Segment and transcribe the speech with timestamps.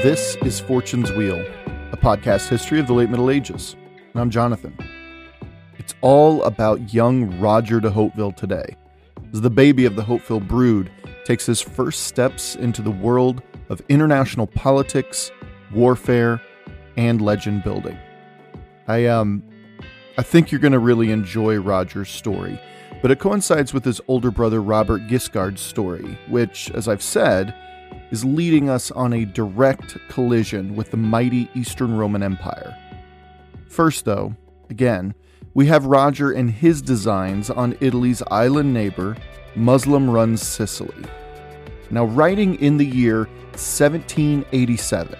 [0.00, 1.40] This is Fortune's Wheel,
[1.90, 3.74] a podcast history of the late Middle Ages.
[4.12, 4.78] And I'm Jonathan.
[5.78, 8.76] It's all about young Roger de Hauteville today,
[9.32, 10.92] as the baby of the Hauteville brood
[11.24, 15.32] takes his first steps into the world of international politics,
[15.74, 16.40] warfare,
[16.96, 17.98] and legend building.
[18.88, 19.42] I um
[20.16, 22.60] I think you're going to really enjoy Roger's story,
[23.00, 27.54] but it coincides with his older brother Robert Guiscard's story, which, as I've said,
[28.10, 32.76] is leading us on a direct collision with the mighty Eastern Roman Empire.
[33.68, 34.34] First, though,
[34.70, 35.14] again,
[35.54, 39.16] we have Roger and his designs on Italy's island neighbor,
[39.54, 41.04] Muslim run Sicily.
[41.90, 45.16] Now, writing in the year 1787,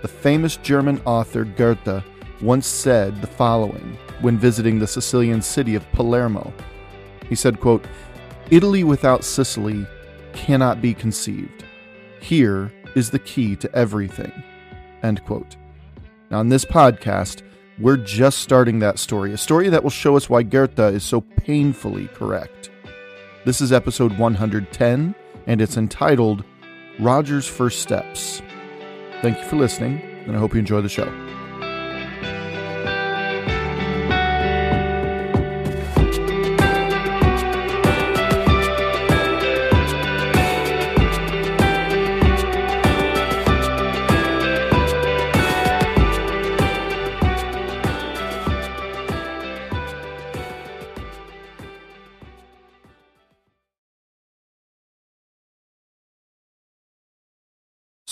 [0.00, 2.02] the famous German author Goethe
[2.40, 6.52] once said the following when visiting the Sicilian city of Palermo.
[7.28, 7.84] He said, quote,
[8.50, 9.86] Italy without Sicily
[10.32, 11.64] cannot be conceived.
[12.20, 14.32] Here is the key to everything.
[15.02, 15.56] End quote.
[16.30, 17.42] Now, in this podcast,
[17.78, 21.20] we're just starting that story, a story that will show us why Goethe is so
[21.20, 22.70] painfully correct.
[23.44, 25.14] This is episode 110,
[25.46, 26.44] and it's entitled
[26.98, 28.42] Roger's First Steps.
[29.22, 31.37] Thank you for listening, and I hope you enjoy the show.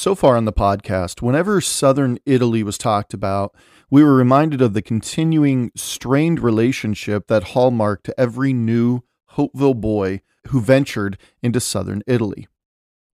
[0.07, 3.53] So far on the podcast, whenever southern Italy was talked about,
[3.91, 9.01] we were reminded of the continuing strained relationship that hallmarked every new
[9.33, 12.47] Hauteville boy who ventured into southern Italy.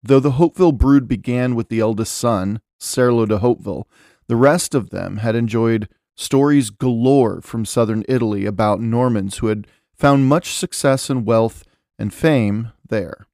[0.03, 3.85] Though the Hauteville brood began with the eldest son, Serlo de Hauteville,
[4.29, 9.67] the rest of them had enjoyed stories galore from southern Italy about Normans who had
[9.95, 11.65] found much success and wealth
[11.99, 13.27] and fame there.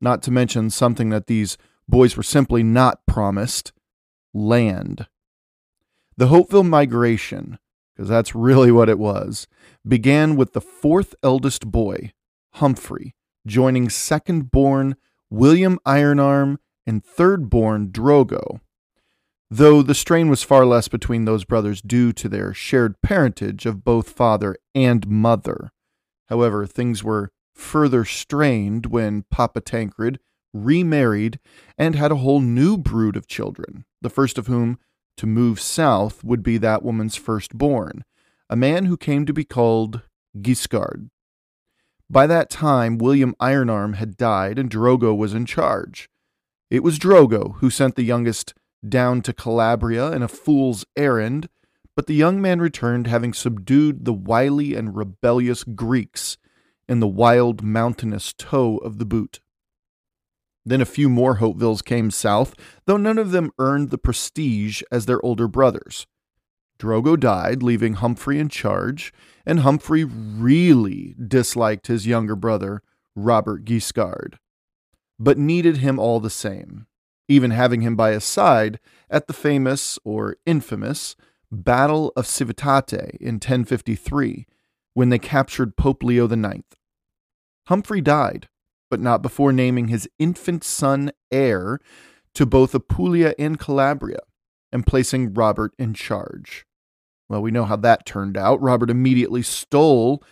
[0.00, 1.58] Not to mention something that these
[1.88, 3.72] boys were simply not promised
[4.32, 5.06] land.
[6.16, 7.58] The Hauteville migration,
[7.94, 9.46] because that's really what it was,
[9.86, 12.12] began with the fourth eldest boy,
[12.54, 13.14] Humphrey,
[13.46, 14.96] joining second born
[15.30, 18.60] William Ironarm and third born Drogo.
[19.50, 23.84] Though the strain was far less between those brothers due to their shared parentage of
[23.84, 25.72] both father and mother.
[26.28, 30.18] However, things were further strained when Papa Tancred
[30.54, 31.38] remarried,
[31.76, 34.78] and had a whole new brood of children, the first of whom
[35.16, 38.04] to move south would be that woman's firstborn,
[38.48, 40.02] a man who came to be called
[40.40, 41.10] Guiscard.
[42.08, 46.08] By that time, William Ironarm had died and Drogo was in charge.
[46.70, 48.54] It was Drogo who sent the youngest
[48.86, 51.48] down to Calabria in a fool's errand,
[51.96, 56.36] but the young man returned having subdued the wily and rebellious Greeks
[56.88, 59.40] in the wild mountainous toe of the boot.
[60.66, 62.54] Then a few more Hautevilles came south,
[62.86, 66.06] though none of them earned the prestige as their older brothers.
[66.78, 69.12] Drogo died, leaving Humphrey in charge,
[69.46, 72.82] and Humphrey really disliked his younger brother,
[73.14, 74.38] Robert Guiscard,
[75.18, 76.86] but needed him all the same,
[77.28, 81.14] even having him by his side at the famous, or infamous,
[81.52, 84.46] Battle of Civitate in 1053,
[84.94, 86.62] when they captured Pope Leo IX.
[87.68, 88.48] Humphrey died,
[88.90, 91.78] but not before naming his infant son heir
[92.34, 94.20] to both Apulia and Calabria
[94.72, 96.66] and placing Robert in charge.
[97.28, 98.60] Well, we know how that turned out.
[98.60, 100.22] Robert immediately stole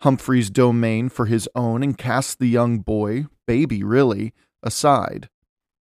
[0.00, 4.32] Humphrey's domain for his own and cast the young boy, baby really,
[4.62, 5.28] aside.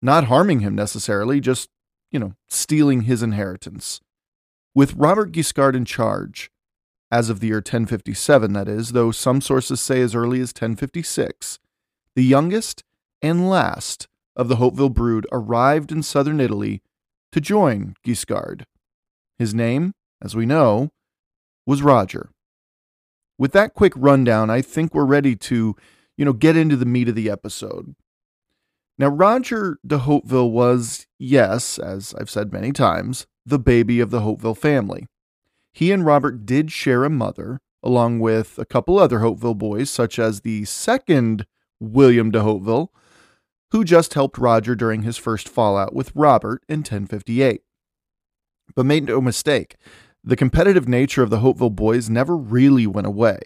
[0.03, 1.71] Not harming him necessarily, just,
[2.11, 4.01] you know, stealing his inheritance.
[4.75, 6.51] With Robert Guiscard in charge,
[7.11, 11.59] as of the year 1057, that is, though some sources say as early as 1056,
[12.15, 12.85] the youngest
[13.23, 16.83] and last of the Hauteville brood, arrived in southern Italy
[17.33, 18.65] to join Guiscard.
[19.39, 20.91] His name, as we know,
[21.67, 22.31] was Roger.
[23.39, 25.75] With that quick rundown, I think we're ready to,
[26.17, 27.95] you know, get into the meat of the episode.
[28.97, 34.21] Now, Roger de Hauteville was, yes, as I've said many times, the baby of the
[34.21, 35.07] Hauteville family.
[35.73, 40.21] He and Robert did share a mother, along with a couple other Hauteville boys, such
[40.21, 41.47] as the second
[41.93, 42.89] William de Hauteville,
[43.71, 47.63] who just helped Roger during his first fallout with Robert in 1058.
[48.75, 49.77] But make no mistake,
[50.23, 53.41] the competitive nature of the Hauteville boys never really went away.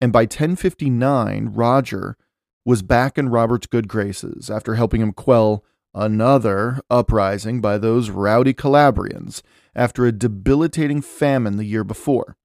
[0.00, 2.16] And by 1059, Roger
[2.64, 5.64] was back in Robert's good graces after helping him quell
[5.94, 9.42] another uprising by those rowdy Calabrians
[9.74, 12.36] after a debilitating famine the year before.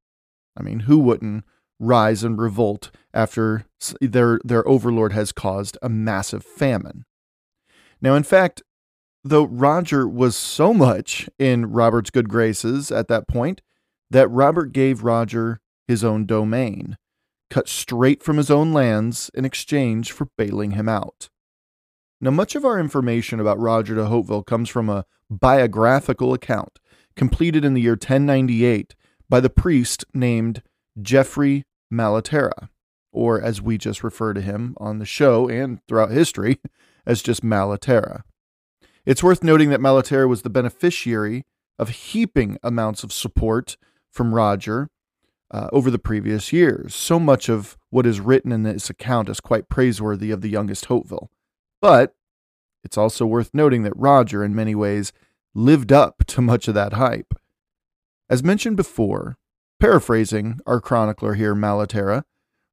[0.57, 1.43] I mean, who wouldn't
[1.79, 3.65] rise and revolt after
[4.01, 7.05] their, their overlord has caused a massive famine?
[8.01, 8.61] Now, in fact,
[9.23, 13.61] though Roger was so much in Robert's good graces at that point
[14.11, 16.97] that Robert gave Roger his own domain,
[17.49, 21.29] cut straight from his own lands in exchange for bailing him out.
[22.21, 26.79] Now, much of our information about Roger de Hauteville comes from a biographical account
[27.15, 28.95] completed in the year 1098
[29.29, 30.61] by the priest named
[31.01, 32.69] Geoffrey Malaterra,
[33.11, 36.59] or as we just refer to him on the show and throughout history,
[37.05, 38.23] as just Malaterra.
[39.05, 41.43] It's worth noting that Malaterra was the beneficiary
[41.77, 43.77] of heaping amounts of support
[44.11, 44.89] from Roger
[45.51, 46.95] uh, over the previous years.
[46.95, 50.85] So much of what is written in this account is quite praiseworthy of the youngest
[50.85, 51.27] Hauteville.
[51.81, 52.15] But
[52.83, 55.13] it's also worth noting that Roger, in many ways,
[55.53, 57.33] lived up to much of that hype.
[58.29, 59.37] As mentioned before,
[59.85, 62.23] paraphrasing our chronicler here, Malaterra,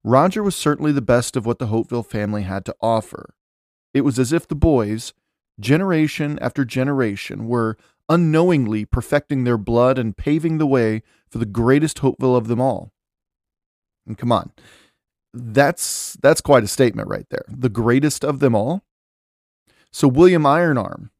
[0.02, 3.34] Roger was certainly the best of what the Hauteville family had to offer.
[3.92, 5.12] It was as if the boys,
[5.60, 7.76] generation after generation, were
[8.08, 12.92] unknowingly perfecting their blood and paving the way for the greatest Hauteville of them all.
[14.06, 14.50] And come on,
[15.34, 17.44] that's that's quite a statement right there.
[17.46, 18.84] The greatest of them all.
[19.92, 21.10] So William Ironarm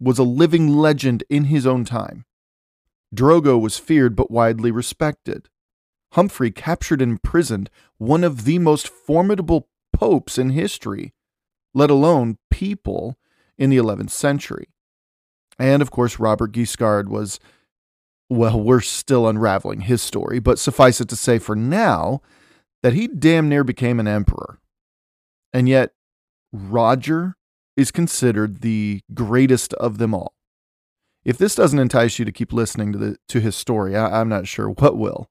[0.00, 2.24] was a living legend in his own time.
[3.14, 5.48] Drogo was feared but widely respected.
[6.12, 11.12] Humphrey captured and imprisoned one of the most formidable popes in history,
[11.72, 13.18] let alone people
[13.58, 14.68] in the 11th century.
[15.58, 17.38] And of course, Robert Guiscard was,
[18.28, 22.20] well, we're still unraveling his story, but suffice it to say for now
[22.82, 24.58] that he damn near became an emperor.
[25.52, 25.92] And yet,
[26.52, 27.36] Roger
[27.76, 30.34] is considered the greatest of them all.
[31.24, 34.28] If this doesn't entice you to keep listening to, the, to his story, I, I'm
[34.28, 35.30] not sure what will.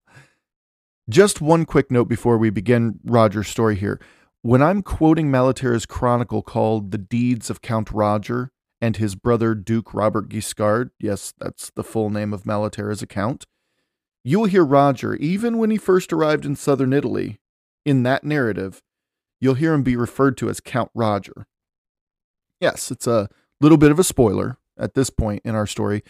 [1.09, 3.99] Just one quick note before we begin Roger's story here.
[4.41, 8.51] When I'm quoting Malaterra's chronicle called The Deeds of Count Roger
[8.81, 13.45] and his brother Duke Robert Guiscard, yes, that's the full name of Malaterra's account,
[14.23, 17.39] you will hear Roger, even when he first arrived in southern Italy,
[17.85, 18.81] in that narrative,
[19.41, 21.45] you'll hear him be referred to as Count Roger.
[22.61, 23.29] Yes, it's a
[23.59, 26.03] little bit of a spoiler at this point in our story.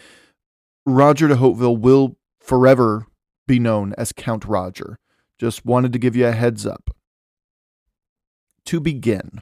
[0.85, 3.07] Roger de Hauteville will forever
[3.47, 4.99] be known as Count Roger.
[5.39, 6.89] Just wanted to give you a heads up
[8.65, 9.41] to begin,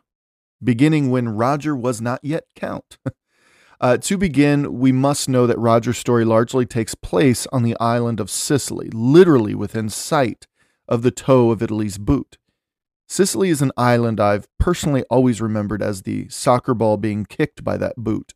[0.63, 2.97] beginning when Roger was not yet Count.
[3.81, 8.19] uh, to begin, we must know that Roger's story largely takes place on the island
[8.19, 10.47] of Sicily, literally within sight
[10.87, 12.37] of the toe of Italy's boot.
[13.07, 17.77] Sicily is an island I've personally always remembered as the soccer ball being kicked by
[17.77, 18.33] that boot.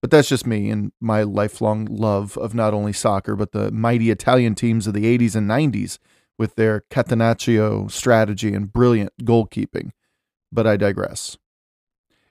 [0.00, 4.10] But that's just me and my lifelong love of not only soccer, but the mighty
[4.10, 5.98] Italian teams of the 80s and 90s
[6.38, 9.92] with their catenaccio strategy and brilliant goalkeeping
[10.52, 11.38] but I digress.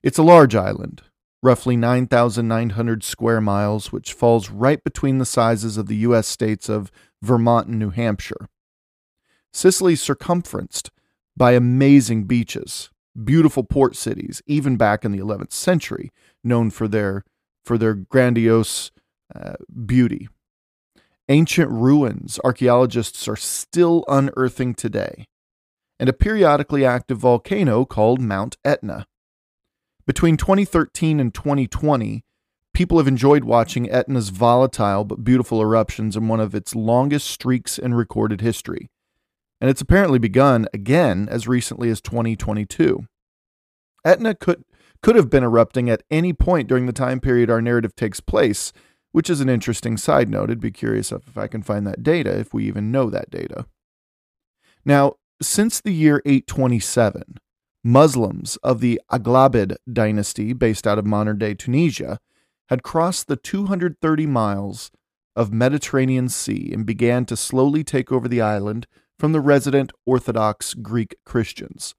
[0.03, 1.01] It's a large island,
[1.41, 6.27] roughly 9,900 square miles, which falls right between the sizes of the U.S.
[6.27, 8.47] states of Vermont and New Hampshire.
[9.51, 10.91] Sicily's circumferenced
[11.35, 12.89] by amazing beaches,
[13.21, 16.11] beautiful port cities, even back in the 11th century,
[16.43, 17.23] known for their,
[17.65, 18.91] for their grandiose
[19.35, 19.53] uh,
[19.85, 20.27] beauty.
[21.27, 25.25] Ancient ruins archaeologists are still unearthing today
[25.99, 29.05] and a periodically active volcano called Mount Etna.
[30.07, 32.23] Between 2013 and 2020,
[32.73, 37.77] people have enjoyed watching Etna's volatile but beautiful eruptions in one of its longest streaks
[37.77, 38.89] in recorded history.
[39.61, 43.05] And it's apparently begun again as recently as 2022.
[44.05, 44.63] Etna could,
[45.01, 48.73] could have been erupting at any point during the time period our narrative takes place,
[49.11, 50.51] which is an interesting side note.
[50.51, 53.65] I'd be curious if I can find that data, if we even know that data.
[54.85, 57.37] Now, since the year 827,
[57.83, 62.19] Muslims of the Aghlabid dynasty, based out of modern day Tunisia,
[62.67, 64.91] had crossed the 230 miles
[65.35, 68.85] of Mediterranean Sea and began to slowly take over the island
[69.17, 71.95] from the resident Orthodox Greek Christians.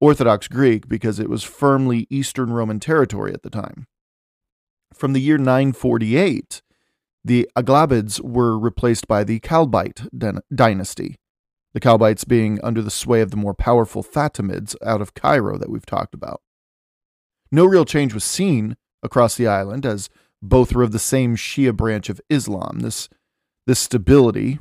[0.00, 3.86] Orthodox Greek because it was firmly Eastern Roman territory at the time.
[4.94, 6.62] From the year 948,
[7.24, 10.08] the Aghlabids were replaced by the Kalbite
[10.54, 11.16] dynasty,
[11.74, 15.70] the Kalbites being under the sway of the more powerful Fatimids out of Cairo that
[15.70, 16.40] we've talked about.
[17.52, 20.08] No real change was seen across the island as
[20.42, 22.80] both were of the same Shia branch of Islam.
[22.80, 23.08] This,
[23.66, 24.58] this stability,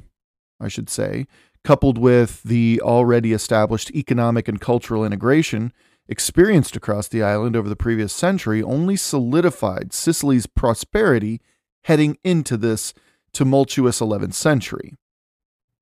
[0.60, 1.26] I should say,
[1.64, 5.74] coupled with the already established economic and cultural integration
[6.08, 11.40] experienced across the island over the previous century, only solidified Sicily's prosperity
[11.84, 12.94] heading into this
[13.32, 14.96] tumultuous 11th century.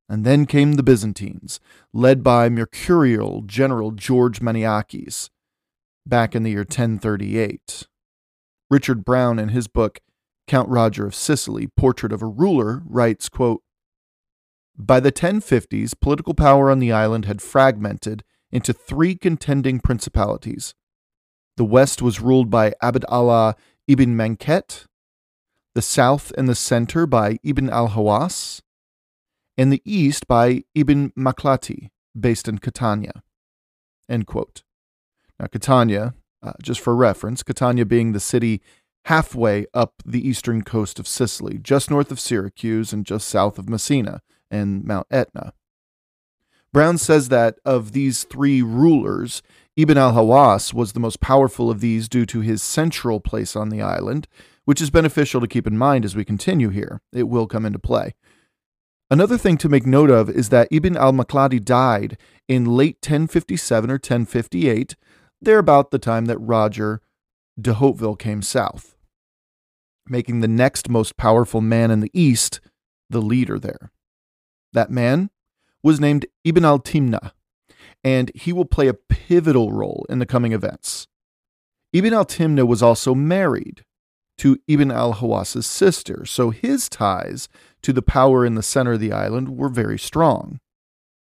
[0.10, 1.60] And then came the Byzantines,
[1.94, 5.30] led by mercurial General George Maniakes,
[6.06, 7.88] back in the year 1038.
[8.70, 10.00] Richard Browne, in his book
[10.48, 13.64] Count Roger of Sicily, Portrait of a Ruler, writes, quote,
[14.78, 20.76] By the 1050s, political power on the island had fragmented into three contending principalities.
[21.58, 23.56] The west was ruled by Abd Allah
[23.88, 24.86] ibn Manket,
[25.74, 28.62] the south and the center by Ibn al Hawas,
[29.58, 33.24] and the east by Ibn Maklati, based in Catania.
[34.08, 38.62] Now, Catania, uh, just for reference, Catania being the city
[39.06, 43.68] halfway up the eastern coast of Sicily, just north of Syracuse and just south of
[43.68, 45.54] Messina and Mount Etna.
[46.74, 49.42] Brown says that of these three rulers,
[49.76, 53.70] Ibn al Hawas was the most powerful of these due to his central place on
[53.70, 54.28] the island,
[54.66, 57.02] which is beneficial to keep in mind as we continue here.
[57.14, 58.16] It will come into play.
[59.10, 63.90] Another thing to make note of is that Ibn al Maklati died in late 1057
[63.90, 64.96] or 1058,
[65.42, 67.02] there about the time that Roger
[67.60, 68.98] de Hauteville came south,
[70.08, 72.60] making the next most powerful man in the East
[73.10, 73.92] the leader there.
[74.74, 75.30] That man
[75.84, 77.32] was named Ibn al Timna,
[78.04, 81.08] and he will play a pivotal role in the coming events.
[81.94, 83.84] Ibn al Timna was also married
[84.40, 87.50] to Ibn al Hawas's sister, so his ties
[87.82, 90.60] to the power in the center of the island were very strong.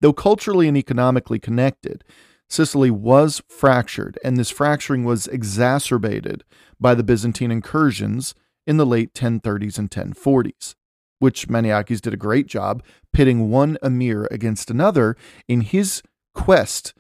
[0.02, 2.04] Though culturally and economically connected,
[2.50, 6.44] Sicily was fractured, and this fracturing was exacerbated
[6.80, 8.36] by the Byzantine incursions
[8.68, 10.76] in the late 1030s and 1040s,
[11.24, 15.16] which Maniakes did a great job pitting one emir against another
[15.48, 16.04] in his
[16.36, 16.94] quest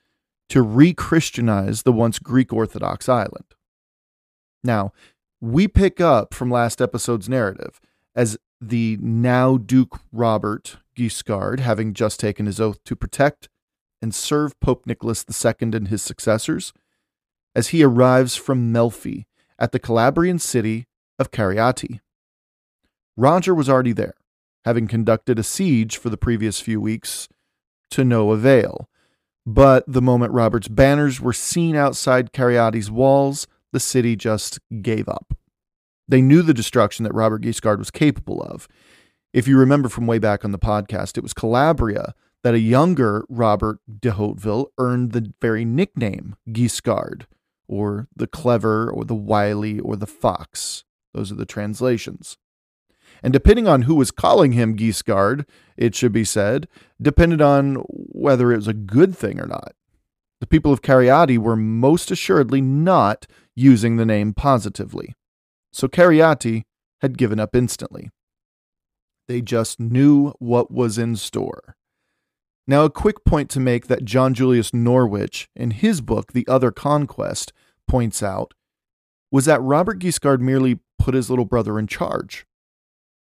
[0.47, 3.53] to re Christianize the once Greek Orthodox island.
[4.63, 4.93] Now,
[5.41, 7.81] we pick up from last episode's narrative
[8.15, 13.49] as the now Duke Robert Guiscard, having just taken his oath to protect
[14.01, 16.71] and serve Pope Nicholas II and his successors,
[17.53, 19.25] as he arrives from Melfi
[19.59, 20.87] at the Calabrian city
[21.19, 21.99] of Cariati.
[23.15, 24.15] Roger was already there,
[24.65, 27.27] having conducted a siege for the previous few weeks
[27.91, 28.89] to no avail.
[29.45, 35.35] But the moment Robert's banners were seen outside Cariati's walls, the city just gave up.
[36.07, 38.67] They knew the destruction that Robert Guiscard was capable of.
[39.33, 43.25] If you remember from way back on the podcast, it was Calabria that a younger
[43.29, 47.23] Robert de Hauteville earned the very nickname Guiscard,
[47.67, 50.83] or the clever, or the wily, or the fox.
[51.13, 52.37] Those are the translations.
[53.23, 55.45] And depending on who was calling him Guiscard,
[55.77, 56.67] it should be said,
[57.01, 59.73] depended on whether it was a good thing or not.
[60.41, 63.25] The people of Cariati were most assuredly not
[63.55, 65.15] using the name positively.
[65.71, 66.63] So Cariati
[67.01, 68.09] had given up instantly.
[69.29, 71.77] They just knew what was in store.
[72.67, 76.71] Now, a quick point to make that John Julius Norwich, in his book, The Other
[76.71, 77.53] Conquest,
[77.87, 78.53] points out
[79.31, 82.45] was that Robert Guiscard merely put his little brother in charge.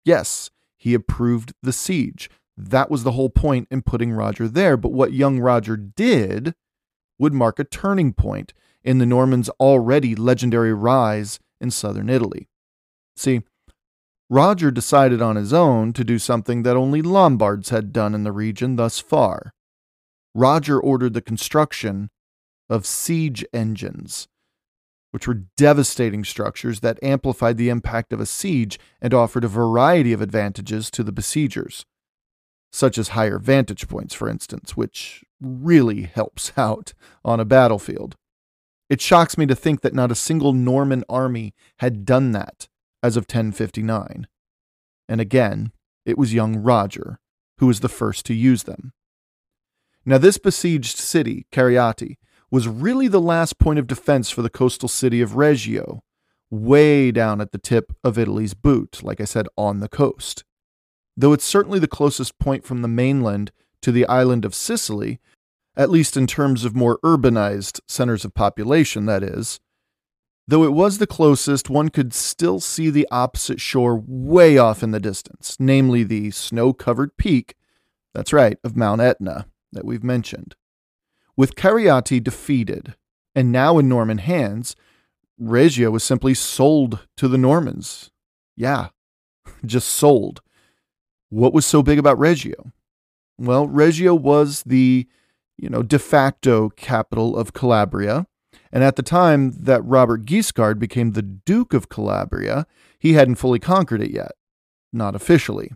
[0.04, 2.30] Yes, he approved the siege.
[2.56, 4.76] That was the whole point in putting Roger there.
[4.76, 6.54] But what young Roger did
[7.18, 8.52] would mark a turning point
[8.82, 12.48] in the Normans' already legendary rise in southern Italy.
[13.16, 13.42] See,
[14.30, 18.32] Roger decided on his own to do something that only Lombards had done in the
[18.32, 19.52] region thus far.
[20.34, 22.10] Roger ordered the construction
[22.68, 24.28] of siege engines,
[25.10, 30.12] which were devastating structures that amplified the impact of a siege and offered a variety
[30.12, 31.84] of advantages to the besiegers,
[32.72, 36.92] such as higher vantage points, for instance, which really helps out
[37.24, 38.16] on a battlefield.
[38.88, 42.68] It shocks me to think that not a single Norman army had done that
[43.02, 44.26] as of 1059.
[45.08, 45.72] And again,
[46.04, 47.20] it was young Roger
[47.58, 48.92] who was the first to use them.
[50.04, 52.16] Now, this besieged city, Cariati,
[52.50, 56.02] was really the last point of defense for the coastal city of Reggio,
[56.50, 60.44] way down at the tip of Italy's boot, like I said, on the coast.
[61.16, 63.52] Though it's certainly the closest point from the mainland
[63.82, 65.20] to the island of Sicily,
[65.76, 69.60] at least in terms of more urbanized centers of population, that is.
[70.48, 74.90] Though it was the closest, one could still see the opposite shore way off in
[74.90, 77.54] the distance, namely the snow covered peak,
[78.12, 80.56] that's right, of Mount Etna that we've mentioned.
[81.36, 82.94] With Cariati defeated
[83.34, 84.76] and now in Norman hands,
[85.38, 88.10] Reggio was simply sold to the Normans.
[88.56, 88.88] Yeah,
[89.64, 90.42] just sold.
[91.30, 92.72] What was so big about Reggio?
[93.38, 95.06] Well, Reggio was the,
[95.56, 98.26] you know, de facto capital of Calabria.
[98.72, 102.66] And at the time that Robert Guiscard became the Duke of Calabria,
[102.98, 104.32] he hadn't fully conquered it yet.
[104.92, 105.72] Not officially.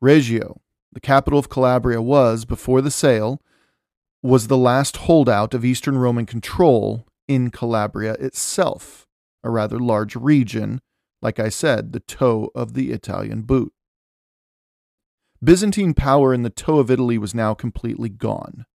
[0.00, 0.60] Reggio,
[0.92, 3.42] the capital of Calabria, was, before the sale,
[4.22, 9.06] was the last holdout of Eastern Roman control in Calabria itself,
[9.42, 10.80] a rather large region,
[11.22, 13.72] like I said, the toe of the Italian boot.
[15.42, 18.66] Byzantine power in the toe of Italy was now completely gone.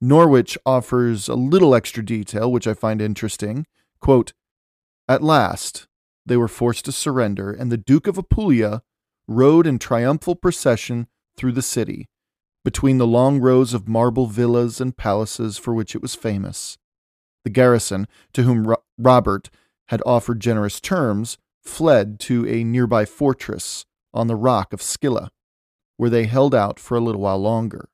[0.00, 3.66] Norwich offers a little extra detail, which I find interesting.
[4.00, 4.32] Quote,
[5.08, 5.88] At last,
[6.24, 8.82] they were forced to surrender, and the Duke of Apulia
[9.26, 12.08] rode in triumphal procession through the city,
[12.64, 16.78] between the long rows of marble villas and palaces for which it was famous.
[17.44, 19.50] The garrison, to whom Ro- Robert
[19.88, 25.30] had offered generous terms, fled to a nearby fortress on the rock of Scylla,
[25.96, 27.88] where they held out for a little while longer.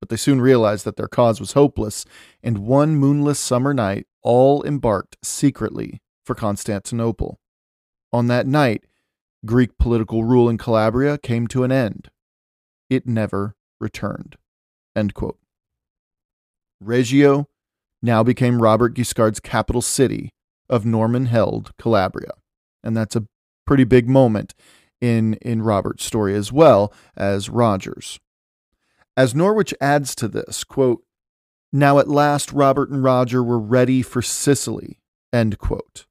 [0.00, 2.04] But they soon realized that their cause was hopeless,
[2.42, 7.38] and one moonless summer night all embarked secretly for Constantinople.
[8.12, 8.84] On that night,
[9.46, 12.10] Greek political rule in Calabria came to an end.
[12.90, 14.36] It never returned.
[16.80, 17.48] Reggio
[18.00, 20.30] now became Robert Guiscard's capital city
[20.68, 22.32] of Norman held Calabria.
[22.82, 23.26] And that's a
[23.66, 24.54] pretty big moment
[25.00, 28.18] in, in Robert's story as well as Roger's.
[29.16, 31.02] As Norwich adds to this, quote,
[31.72, 34.98] Now at last Robert and Roger were ready for Sicily,
[35.32, 36.06] end quote.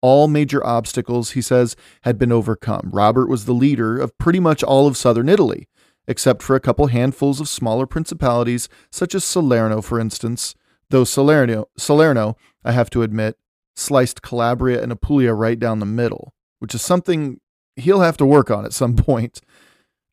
[0.00, 2.90] All major obstacles, he says, had been overcome.
[2.92, 5.68] Robert was the leader of pretty much all of southern Italy,
[6.08, 10.54] except for a couple handfuls of smaller principalities, such as Salerno, for instance,
[10.88, 13.36] though Salerno, Salerno, I have to admit,
[13.76, 17.40] sliced Calabria and Apulia right down the middle, which is something
[17.76, 19.42] he'll have to work on at some point.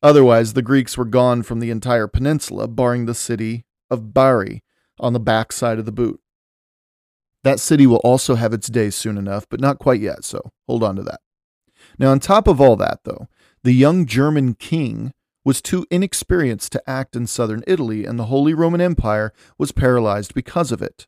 [0.02, 4.62] Otherwise, the Greeks were gone from the entire peninsula, barring the city of Bari
[5.00, 6.20] on the back side of the boot.
[7.42, 10.82] That city will also have its day soon enough, but not quite yet, so hold
[10.82, 11.20] on to that.
[11.98, 13.28] Now, on top of all that, though,
[13.62, 15.12] the young German king
[15.46, 20.34] was too inexperienced to act in southern Italy, and the Holy Roman Empire was paralyzed
[20.34, 21.06] because of it.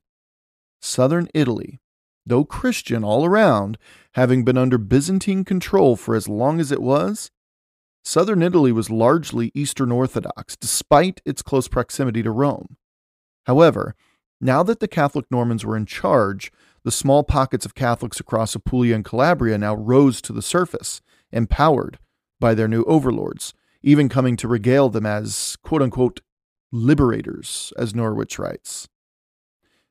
[0.80, 1.80] Southern Italy,
[2.24, 3.78] though Christian all around,
[4.14, 7.32] having been under Byzantine control for as long as it was,
[8.04, 12.76] southern Italy was largely Eastern Orthodox, despite its close proximity to Rome.
[13.46, 13.96] However,
[14.40, 16.52] now that the Catholic Normans were in charge,
[16.84, 21.98] the small pockets of Catholics across Apulia and Calabria now rose to the surface, empowered
[22.38, 26.20] by their new overlords, even coming to regale them as quote unquote
[26.72, 28.88] liberators, as Norwich writes.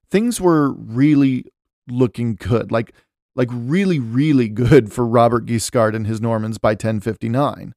[0.10, 1.46] Things were really
[1.88, 2.94] looking good, like
[3.36, 7.74] like really, really good for Robert Guiscard and his Normans by 1059.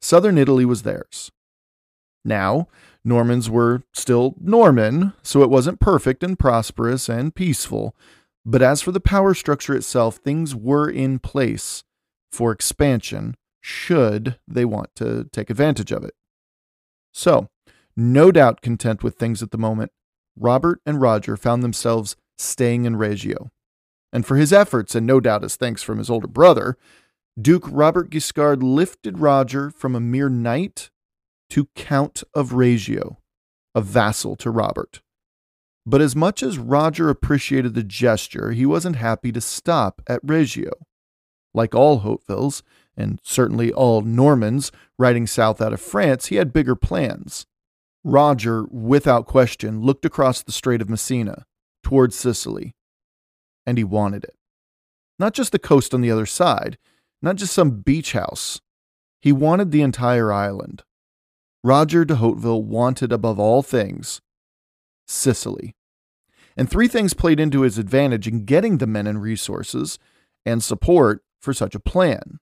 [0.00, 1.30] Southern Italy was theirs.
[2.24, 2.68] Now,
[3.04, 7.94] Normans were still Norman, so it wasn't perfect and prosperous and peaceful.
[8.46, 11.84] But as for the power structure itself, things were in place
[12.32, 16.12] for expansion should they want to take advantage of it.
[17.12, 17.48] So,
[17.96, 19.90] no doubt content with things at the moment,
[20.36, 23.50] Robert and Roger found themselves staying in Reggio.
[24.12, 26.76] And for his efforts, and no doubt as thanks from his older brother,
[27.40, 30.90] Duke Robert Guiscard lifted Roger from a mere knight
[31.48, 33.18] to Count of Reggio,
[33.74, 35.00] a vassal to Robert.
[35.86, 40.72] But as much as Roger appreciated the gesture, he wasn't happy to stop at Reggio.
[41.54, 42.62] Like all Hautevilles,
[42.96, 47.46] and certainly all Normans riding south out of France, he had bigger plans.
[48.04, 51.46] Roger, without question, looked across the Strait of Messina
[51.82, 52.74] towards Sicily,
[53.66, 54.36] and he wanted it.
[55.18, 56.76] Not just the coast on the other side,
[57.22, 58.60] not just some beach house.
[59.20, 60.82] He wanted the entire island.
[61.62, 64.20] Roger de Hauteville wanted above all things
[65.06, 65.74] Sicily.
[66.56, 69.98] And three things played into his advantage in getting the men and resources
[70.44, 72.38] and support for such a plan.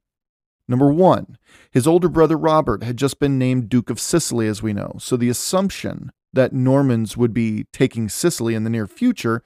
[0.68, 1.38] Number one,
[1.70, 5.16] his older brother Robert had just been named Duke of Sicily, as we know, so
[5.16, 9.42] the assumption that Normans would be taking Sicily in the near future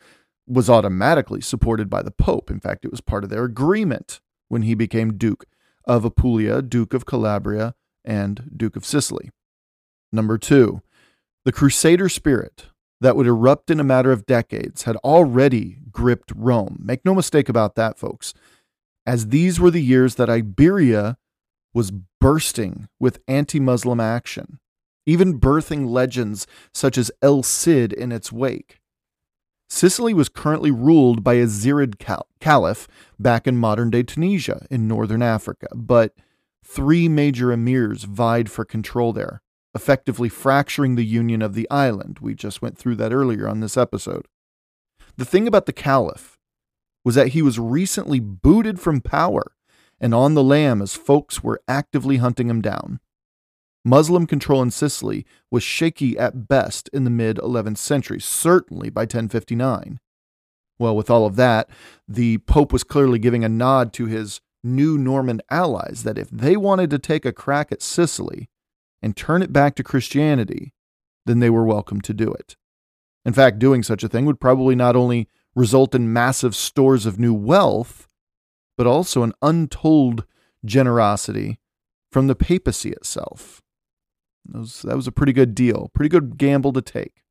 [0.46, 2.50] was automatically supported by the Pope.
[2.50, 5.46] In fact, it was part of their agreement when he became Duke
[5.84, 7.74] of Apulia, Duke of Calabria,
[8.04, 9.30] and Duke of Sicily.
[10.12, 10.82] Number two,
[11.44, 12.66] the Crusader spirit
[13.00, 16.80] that would erupt in a matter of decades had already gripped Rome.
[16.82, 18.32] Make no mistake about that, folks,
[19.06, 21.16] as these were the years that Iberia
[21.72, 24.58] was bursting with anti Muslim action,
[25.04, 28.80] even birthing legends such as El Cid in its wake.
[29.68, 32.00] Sicily was currently ruled by a Zirid
[32.40, 32.88] caliph
[33.18, 36.14] back in modern day Tunisia in northern Africa, but
[36.64, 39.42] three major emirs vied for control there,
[39.74, 42.18] effectively fracturing the union of the island.
[42.20, 44.26] We just went through that earlier on this episode.
[45.16, 46.35] The thing about the caliph
[47.06, 49.52] was that he was recently booted from power
[50.00, 52.98] and on the lam as folks were actively hunting him down.
[53.84, 59.02] Muslim control in Sicily was shaky at best in the mid 11th century, certainly by
[59.02, 60.00] 1059.
[60.80, 61.70] Well, with all of that,
[62.08, 66.56] the Pope was clearly giving a nod to his new Norman allies that if they
[66.56, 68.50] wanted to take a crack at Sicily
[69.00, 70.74] and turn it back to Christianity,
[71.24, 72.56] then they were welcome to do it.
[73.24, 77.18] In fact, doing such a thing would probably not only result in massive stores of
[77.18, 78.06] new wealth,
[78.76, 80.24] but also an untold
[80.64, 81.58] generosity
[82.12, 83.62] from the papacy itself.
[84.44, 87.24] That was, that was a pretty good deal, pretty good gamble to take.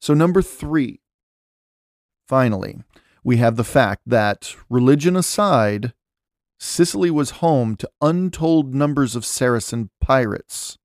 [0.00, 1.00] So, number three,
[2.28, 2.80] finally,
[3.24, 5.94] we have the fact that, religion aside,
[6.58, 10.78] Sicily was home to untold numbers of Saracen pirates.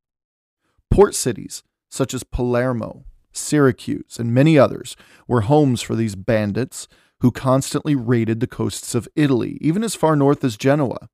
[0.90, 4.96] Port cities such as Palermo, Syracuse, and many others
[5.28, 6.88] were homes for these bandits
[7.22, 11.10] who constantly raided the coasts of Italy, even as far north as Genoa,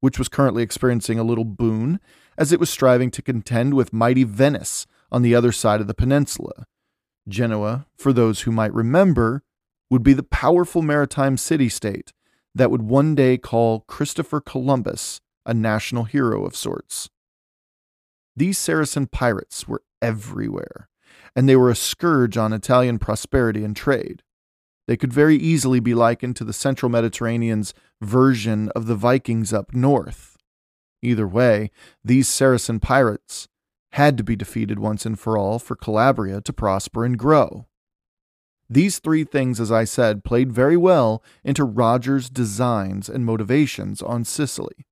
[0.00, 2.00] which was currently experiencing a little boon
[2.36, 5.94] as it was striving to contend with mighty Venice on the other side of the
[5.94, 6.66] peninsula.
[7.28, 9.42] Genoa, for those who might remember,
[9.90, 12.12] would be the powerful maritime city state
[12.54, 17.08] that would one day call Christopher Columbus a national hero of sorts.
[18.36, 20.88] These Saracen pirates were everywhere,
[21.34, 24.22] and they were a scourge on Italian prosperity and trade.
[24.86, 29.72] They could very easily be likened to the central Mediterranean's version of the Vikings up
[29.74, 30.36] north.
[31.02, 31.70] Either way,
[32.04, 33.48] these Saracen pirates
[33.92, 37.66] had to be defeated once and for all for Calabria to prosper and grow.
[38.68, 44.24] These three things, as I said, played very well into Roger's designs and motivations on
[44.24, 44.86] Sicily.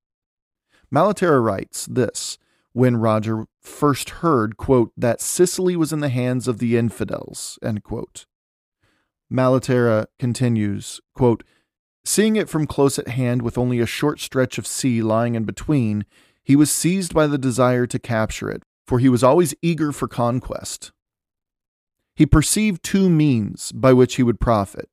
[0.93, 2.37] Malaterra writes this
[2.73, 7.83] when Roger first heard, quote, that Sicily was in the hands of the infidels, end
[7.83, 8.27] quote.
[9.33, 11.45] Malaterra continues, quote,
[12.05, 15.45] Seeing it from close at hand with only a short stretch of sea lying in
[15.45, 16.05] between,
[16.43, 20.09] he was seized by the desire to capture it, for he was always eager for
[20.09, 20.93] conquest.
[22.15, 24.89] He perceived two means by which he would profit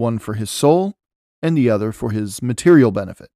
[0.00, 0.96] one for his soul,
[1.42, 3.28] and the other for his material benefit.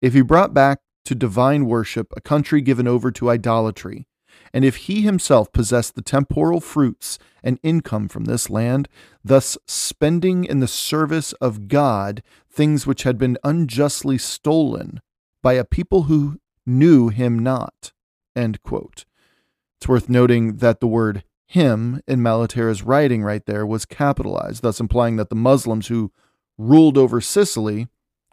[0.00, 4.06] If he brought back to divine worship a country given over to idolatry,
[4.54, 8.88] and if he himself possessed the temporal fruits and income from this land,
[9.24, 15.00] thus spending in the service of God things which had been unjustly stolen
[15.42, 17.90] by a people who knew him not.
[18.36, 24.78] It's worth noting that the word him in Malaterra's writing right there was capitalized, thus
[24.78, 26.12] implying that the Muslims who
[26.56, 27.88] ruled over Sicily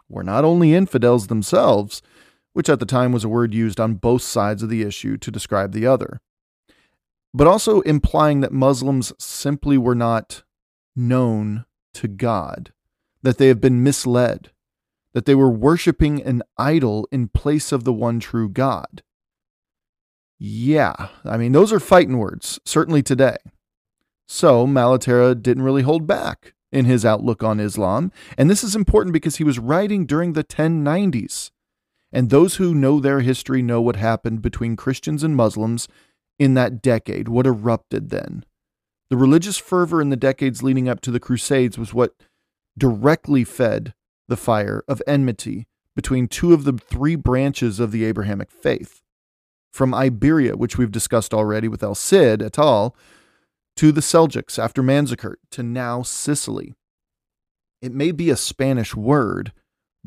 [0.08, 2.02] were not only infidels themselves,
[2.52, 5.30] which at the time was a word used on both sides of the issue to
[5.30, 6.20] describe the other,
[7.32, 10.42] but also implying that Muslims simply were not
[10.96, 12.72] known to God,
[13.22, 14.50] that they have been misled,
[15.12, 19.02] that they were worshiping an idol in place of the one true God.
[20.38, 23.38] Yeah, I mean, those are fighting words, certainly today.
[24.26, 29.12] So Malaterra didn't really hold back in his outlook on Islam, and this is important
[29.12, 31.50] because he was writing during the 1090s
[32.12, 35.88] and those who know their history know what happened between Christians and Muslims
[36.38, 38.44] in that decade, what erupted then.
[39.10, 42.14] The religious fervor in the decades leading up to the Crusades was what
[42.76, 43.94] directly fed
[44.28, 45.66] the fire of enmity
[45.96, 49.02] between two of the three branches of the Abrahamic faith.
[49.72, 52.94] From Iberia, which we've discussed already with El Cid et al.,
[53.76, 56.74] to the Seljuks after Manzikert, to now Sicily.
[57.80, 59.52] It may be a Spanish word,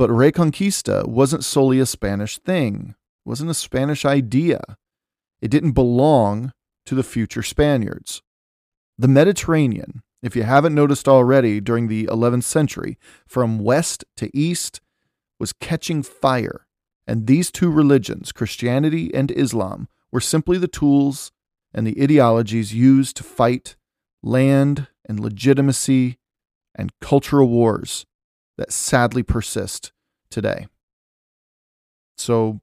[0.02, 4.60] but Reconquista wasn't solely a Spanish thing, it wasn't a Spanish idea.
[5.44, 6.54] It didn't belong
[6.88, 8.24] to the future Spaniards.
[8.98, 14.82] The Mediterranean, if you haven't noticed already during the 11th century, from west to east,
[15.40, 16.66] was catching fire,
[17.06, 21.32] and these two religions, Christianity and Islam, were simply the tools
[21.76, 23.76] and the ideologies used to fight
[24.24, 26.18] land and legitimacy
[26.74, 28.08] and cultural wars
[28.62, 29.92] that sadly persist
[30.30, 30.68] today.
[32.16, 32.62] So,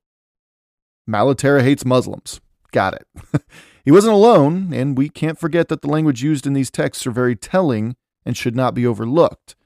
[1.11, 2.41] Malaterra hates Muslims.
[2.71, 3.43] Got it.
[3.85, 7.11] he wasn't alone, and we can't forget that the language used in these texts are
[7.11, 9.57] very telling and should not be overlooked.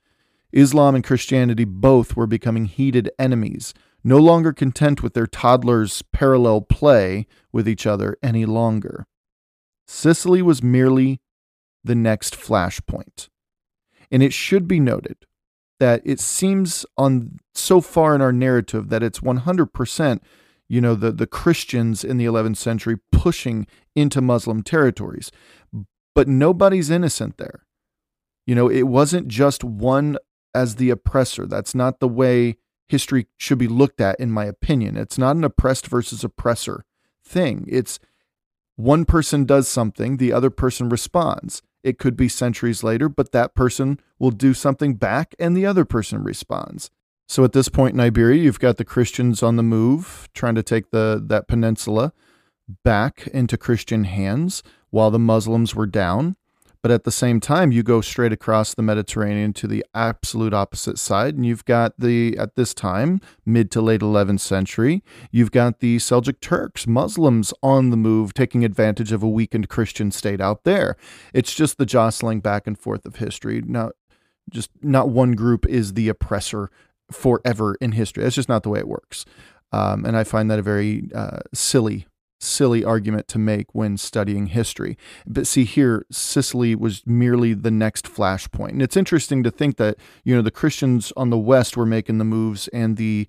[0.52, 6.62] Islam and Christianity both were becoming heated enemies, no longer content with their toddlers' parallel
[6.62, 9.06] play with each other any longer.
[9.86, 11.20] Sicily was merely
[11.84, 13.28] the next flashpoint.
[14.10, 15.26] And it should be noted
[15.82, 20.20] that it seems on so far in our narrative that it's 100%
[20.68, 23.66] you know the the Christians in the 11th century pushing
[23.96, 25.32] into Muslim territories.
[26.14, 27.66] But nobody's innocent there.
[28.46, 30.18] You know it wasn't just one
[30.54, 31.46] as the oppressor.
[31.46, 34.96] That's not the way history should be looked at in my opinion.
[34.96, 36.84] It's not an oppressed versus oppressor
[37.24, 37.66] thing.
[37.68, 37.98] It's
[38.76, 43.54] one person does something the other person responds it could be centuries later, but that
[43.54, 46.90] person will do something back and the other person responds.
[47.28, 50.62] So at this point in Iberia, you've got the Christians on the move, trying to
[50.62, 52.12] take the that peninsula
[52.84, 56.36] back into Christian hands while the Muslims were down.
[56.82, 60.98] But at the same time, you go straight across the Mediterranean to the absolute opposite
[60.98, 65.78] side, and you've got the, at this time, mid to late 11th century, you've got
[65.78, 70.64] the Seljuk Turks, Muslims on the move, taking advantage of a weakened Christian state out
[70.64, 70.96] there.
[71.32, 73.62] It's just the jostling back and forth of history.
[73.64, 73.92] Now,
[74.50, 76.68] just not one group is the oppressor
[77.12, 78.24] forever in history.
[78.24, 79.24] That's just not the way it works.
[79.70, 82.06] Um, and I find that a very uh, silly
[82.42, 84.96] silly argument to make when studying history.
[85.26, 88.70] But see here, Sicily was merely the next flashpoint.
[88.70, 92.18] And it's interesting to think that, you know, the Christians on the west were making
[92.18, 93.26] the moves and the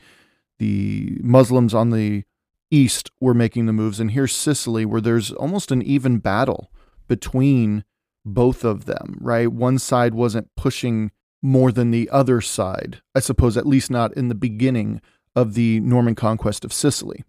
[0.60, 2.24] the Muslims on the
[2.72, 4.00] east were making the moves.
[4.00, 6.72] And here's Sicily where there's almost an even battle
[7.08, 7.84] between
[8.26, 9.52] both of them, right?
[9.52, 14.30] One side wasn't pushing more than the other side, I suppose, at least not in
[14.30, 15.02] the beginning
[15.36, 17.24] of the Norman conquest of Sicily.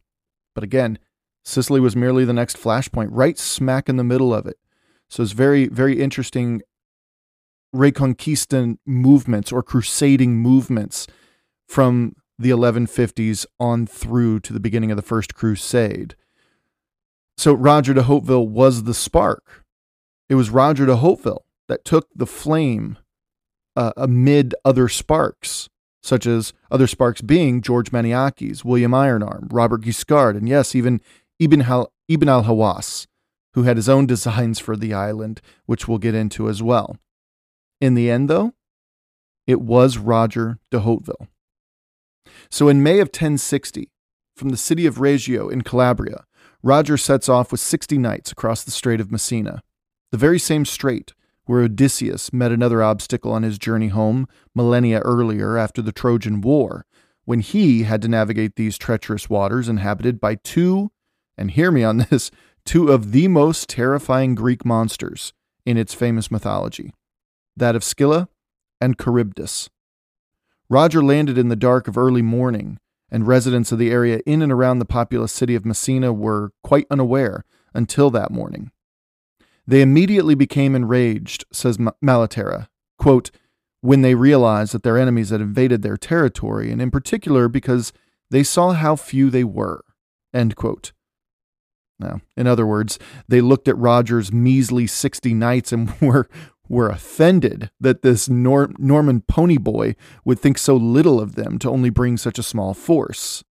[0.55, 0.99] But again,
[1.45, 4.59] Sicily was merely the next flashpoint, right smack in the middle of it.
[5.09, 6.63] So it's very, very interesting
[7.75, 11.07] Reconquista movements or crusading movements
[11.69, 16.15] from the 1150s on through to the beginning of the First Crusade.
[17.37, 19.65] So Roger de Hauteville was the spark.
[20.29, 22.99] It was Roger de Hauteville that took the flame
[23.77, 25.69] uh, amid other sparks,
[26.03, 31.01] such as other sparks being George Maniakes, William Ironarm, Robert Guiscard, and yes, even
[31.39, 33.07] Ibn, al- Ibn al Hawass,
[33.55, 36.97] who had his own designs for the island, which we'll get into as well.
[37.81, 38.53] In the end, though,
[39.47, 41.29] it was Roger de Hauteville.
[42.51, 43.91] So in May of 1060,
[44.37, 46.25] from the city of Reggio in Calabria,
[46.63, 49.63] Roger sets off with 60 knights across the Strait of Messina,
[50.11, 51.13] the very same strait
[51.47, 56.87] where Odysseus met another obstacle on his journey home millennia earlier after the Trojan War,
[57.27, 60.91] when he had to navigate these treacherous waters inhabited by two
[61.37, 62.31] and hear me on this,
[62.65, 65.33] two of the most terrifying Greek monsters
[65.67, 66.93] in its famous mythology
[67.57, 68.29] that of Scylla
[68.81, 69.71] and Charybdis.
[70.69, 72.79] Roger landed in the dark of early morning,
[73.11, 76.87] and residents of the area in and around the populous city of Messina were quite
[76.91, 78.73] unaware until that morning.
[79.67, 82.69] They immediately became enraged, says Malaterra,
[82.99, 83.31] quote,
[83.81, 87.93] when they realized that their enemies had invaded their territory, and in particular because
[88.31, 89.85] they saw how few they were.
[90.33, 90.93] End quote.
[91.99, 96.29] Now, in other words, they looked at Roger's measly 60 knights and were,
[96.69, 101.91] were offended that this Nor- Norman ponyboy would think so little of them to only
[101.91, 103.45] bring such a small force.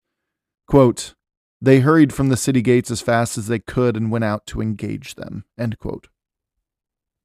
[0.67, 1.15] Quote,
[1.61, 4.61] they hurried from the city gates as fast as they could and went out to
[4.61, 5.45] engage them.
[5.57, 6.09] End quote.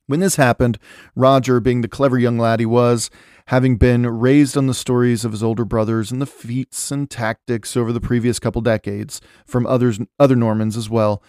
[0.08, 0.78] When this happened,
[1.14, 3.10] Roger, being the clever young lad he was,
[3.48, 7.76] having been raised on the stories of his older brothers and the feats and tactics
[7.76, 11.22] over the previous couple decades from others, other Normans as well,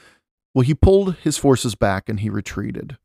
[0.54, 2.98] well, he pulled his forces back and he retreated.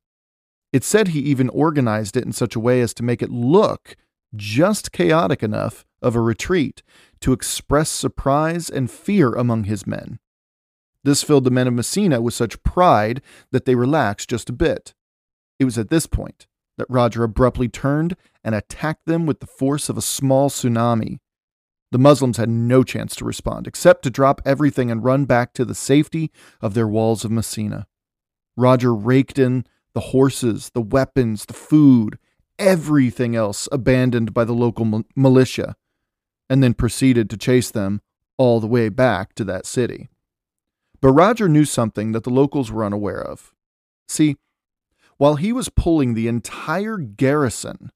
[0.72, 3.96] It said he even organized it in such a way as to make it look
[4.36, 6.84] just chaotic enough of a retreat
[7.20, 10.20] to express surprise and fear among his men.
[11.02, 14.94] This filled the men of Messina with such pride that they relaxed just a bit.
[15.58, 19.88] It was at this point that Roger abruptly turned and attacked them with the force
[19.88, 21.18] of a small tsunami.
[21.92, 25.64] The Muslims had no chance to respond except to drop everything and run back to
[25.64, 27.86] the safety of their walls of Messina.
[28.56, 29.64] Roger raked in
[29.94, 32.18] the horses, the weapons, the food,
[32.58, 35.76] everything else abandoned by the local militia,
[36.50, 38.00] and then proceeded to chase them
[38.36, 40.08] all the way back to that city.
[41.00, 43.52] But Roger knew something that the locals were unaware of.
[44.08, 44.36] See,
[45.24, 47.90] while he was pulling the entire garrison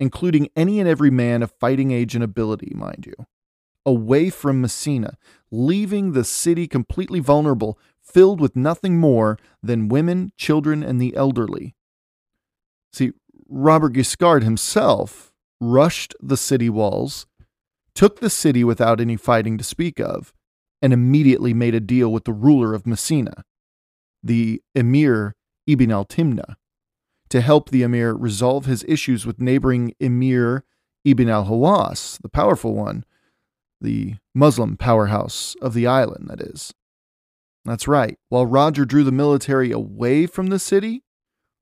[0.00, 3.26] including any and every man of fighting age and ability, mind you,
[3.84, 5.18] away from Messina,
[5.50, 11.74] leaving the city completely vulnerable, filled with nothing more than women, children, and the elderly.
[12.94, 13.12] See,
[13.46, 17.26] Robert Guiscard himself rushed the city walls,
[17.94, 20.32] took the city without any fighting to speak of,
[20.80, 23.44] and immediately made a deal with the ruler of Messina,
[24.22, 25.34] the Emir
[25.66, 26.56] Ibn al Timna,
[27.30, 30.64] to help the Emir resolve his issues with neighboring Emir
[31.04, 33.04] Ibn al Hawas, the powerful one,
[33.80, 36.74] the Muslim powerhouse of the island, that is.
[37.64, 38.18] That's right.
[38.28, 41.02] While Roger drew the military away from the city,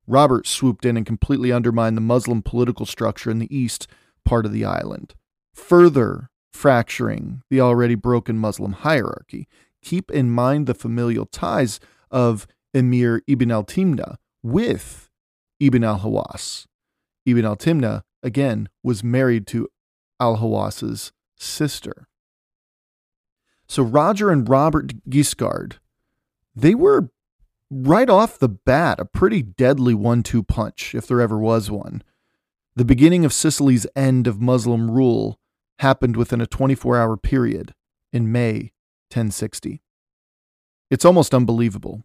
[0.06, 3.86] Robert swooped in and completely undermined the Muslim political structure in the east
[4.24, 5.14] part of the island,
[5.54, 9.46] further fracturing the already broken Muslim hierarchy.
[9.82, 11.78] Keep in mind the familial ties
[12.10, 15.07] of Emir Ibn al Timna with
[15.60, 16.66] Ibn al Hawas.
[17.26, 19.68] Ibn al Timna, again, was married to
[20.20, 22.08] al Hawas's sister.
[23.68, 25.74] So Roger and Robert Guiscard,
[26.54, 27.10] they were
[27.70, 32.02] right off the bat a pretty deadly one two punch, if there ever was one.
[32.74, 35.38] The beginning of Sicily's end of Muslim rule
[35.80, 37.74] happened within a 24 hour period
[38.12, 38.72] in May
[39.10, 39.82] 1060.
[40.90, 42.04] It's almost unbelievable,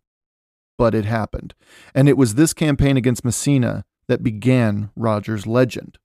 [0.77, 1.53] but it happened.
[1.93, 5.97] And it was this campaign against Messina that began Roger's legend.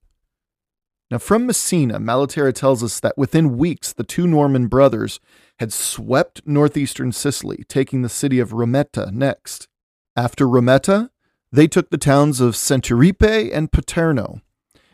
[1.11, 5.19] Now, from Messina, Malaterra tells us that within weeks, the two Norman brothers
[5.57, 9.67] had swept northeastern Sicily, taking the city of Rometta next.
[10.15, 11.09] After Rometta,
[11.51, 14.41] they took the towns of Centuripe and Paterno,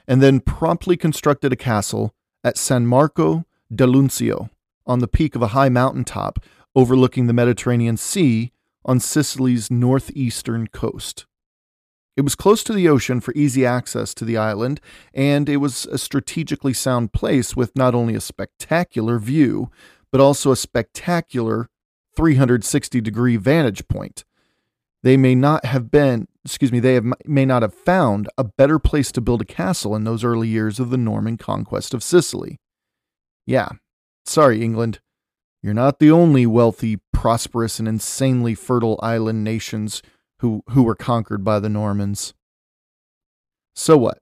[0.08, 4.50] and then promptly constructed a castle at San Marco d'Alunzio
[4.88, 6.40] on the peak of a high mountaintop
[6.76, 8.52] overlooking the Mediterranean Sea
[8.86, 11.26] on Sicily's northeastern coast.
[12.16, 14.80] It was close to the ocean for easy access to the island,
[15.14, 19.70] and it was a strategically sound place with not only a spectacular view,
[20.12, 21.70] but also a spectacular
[22.16, 24.24] 360 degree vantage point.
[25.04, 28.80] They may not have been, excuse me, they have, may not have found a better
[28.80, 32.60] place to build a castle in those early years of the Norman conquest of Sicily.
[33.46, 33.70] Yeah,
[34.26, 35.00] sorry, England.
[35.66, 40.04] You're not the only wealthy, prosperous, and insanely fertile island nations
[40.38, 42.36] who, who were conquered by the Normans.
[43.76, 44.20] So what?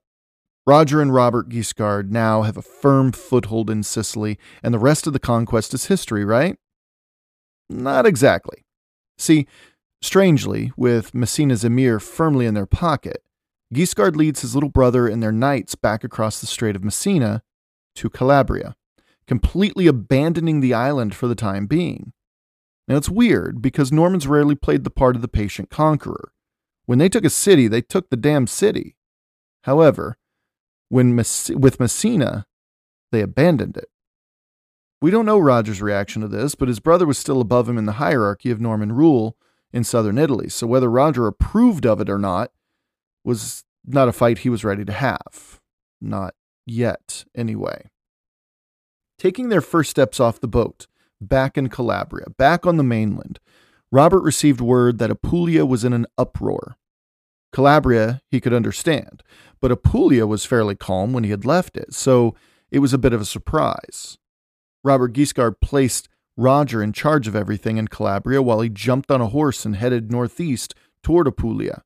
[0.66, 5.12] Roger and Robert Guiscard now have a firm foothold in Sicily, and the rest of
[5.12, 6.56] the conquest is history, right?
[7.68, 8.64] Not exactly.
[9.18, 9.46] See,
[10.00, 13.22] strangely, with Messina's emir firmly in their pocket,
[13.70, 17.42] Guiscard leads his little brother and their knights back across the Strait of Messina
[17.96, 18.76] to Calabria
[19.26, 22.12] completely abandoning the island for the time being.
[22.86, 26.32] Now it's weird because Normans rarely played the part of the patient conqueror.
[26.86, 28.96] When they took a city, they took the damn city.
[29.62, 30.18] However,
[30.90, 32.46] when Mess- with Messina,
[33.10, 33.88] they abandoned it.
[35.00, 37.86] We don't know Roger's reaction to this, but his brother was still above him in
[37.86, 39.36] the hierarchy of Norman rule
[39.72, 42.52] in southern Italy, so whether Roger approved of it or not
[43.24, 45.60] was not a fight he was ready to have.
[46.00, 46.34] Not
[46.66, 47.90] yet, anyway
[49.18, 50.86] taking their first steps off the boat,
[51.20, 53.40] back in Calabria, back on the mainland,
[53.90, 56.76] Robert received word that Apulia was in an uproar.
[57.52, 59.22] Calabria he could understand,
[59.60, 62.34] but Apulia was fairly calm when he had left it, so
[62.70, 64.18] it was a bit of a surprise.
[64.82, 69.28] Robert Guiscard placed Roger in charge of everything in Calabria while he jumped on a
[69.28, 71.82] horse and headed northeast toward Apulia,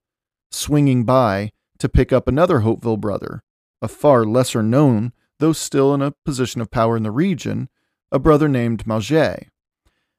[0.51, 3.43] swinging by to pick up another Hauteville brother,
[3.83, 7.69] a far lesser known though still in a position of power in the region,
[8.11, 9.49] a brother named Mauger.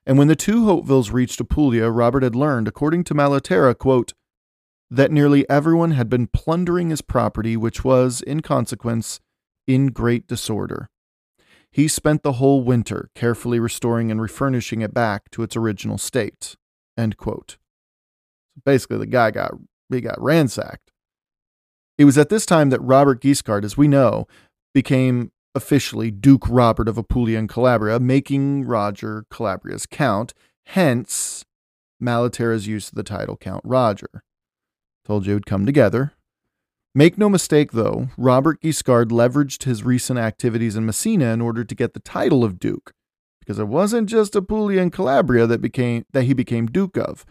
[0.06, 4.14] And when the two Hautevilles reached Apulia, Robert had learned, according to Malaterra, quote,
[4.90, 9.20] that nearly everyone had been plundering his property, which was, in consequence,
[9.68, 10.90] in great disorder.
[11.72, 16.56] He spent the whole winter carefully restoring and refurnishing it back to its original state.
[16.98, 17.58] End quote.
[18.66, 19.52] Basically, the guy got
[19.90, 20.92] he got ransacked.
[21.98, 24.28] It was at this time that Robert Guiscard, as we know,
[24.74, 30.34] became officially Duke Robert of Apulia and Calabria, making Roger Calabria's count,
[30.68, 31.46] hence
[32.00, 34.24] Malaterra's use of the title Count Roger.
[35.06, 36.14] Told you it would come together.
[36.96, 41.76] Make no mistake, though, Robert Guiscard leveraged his recent activities in Messina in order to
[41.76, 42.94] get the title of Duke,
[43.40, 47.26] because it wasn't just Apulia and Calabria that became that he became Duke of.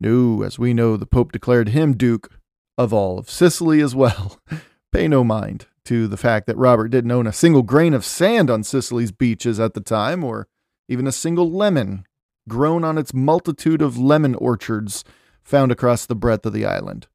[0.00, 2.30] No, as we know, the Pope declared him Duke
[2.78, 4.40] of all of Sicily as well.
[4.92, 8.50] Pay no mind to the fact that Robert didn't own a single grain of sand
[8.50, 10.48] on Sicily's beaches at the time, or
[10.88, 12.04] even a single lemon
[12.48, 15.04] grown on its multitude of lemon orchards
[15.42, 17.06] found across the breadth of the island.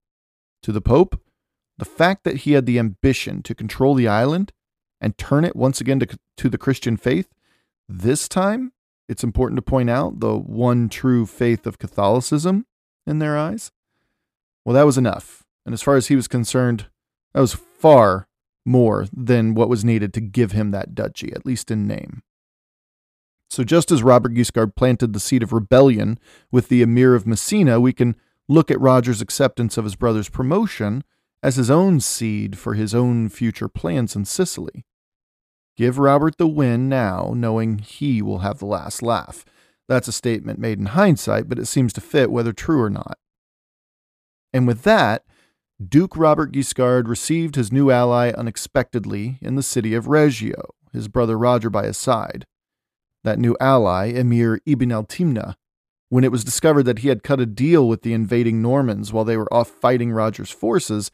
[0.64, 1.20] To the Pope,
[1.78, 4.54] the fact that he had the ambition to control the island
[5.02, 7.28] and turn it once again to, to the Christian faith,
[7.90, 8.72] this time,
[9.10, 12.66] it's important to point out the one true faith of Catholicism
[13.06, 13.72] in their eyes.
[14.64, 15.44] Well, that was enough.
[15.66, 16.88] And as far as he was concerned,
[17.34, 18.28] that was far
[18.66, 22.22] more than what was needed to give him that duchy, at least in name.
[23.50, 26.18] So, just as Robert Guiscard planted the seed of rebellion
[26.52, 28.16] with the Emir of Messina, we can
[28.48, 31.04] look at Roger's acceptance of his brother's promotion
[31.44, 34.86] as his own seed for his own future plans in Sicily.
[35.76, 39.44] Give Robert the win now, knowing he will have the last laugh.
[39.88, 43.18] That's a statement made in hindsight, but it seems to fit whether true or not.
[44.54, 45.26] And with that,
[45.82, 51.38] Duke Robert Guiscard received his new ally unexpectedly in the city of Reggio, his brother
[51.38, 52.46] Roger by his side.
[53.24, 55.56] That new ally, Emir Ibn al Timna,
[56.10, 59.26] when it was discovered that he had cut a deal with the invading Normans while
[59.26, 61.10] they were off fighting Roger's forces,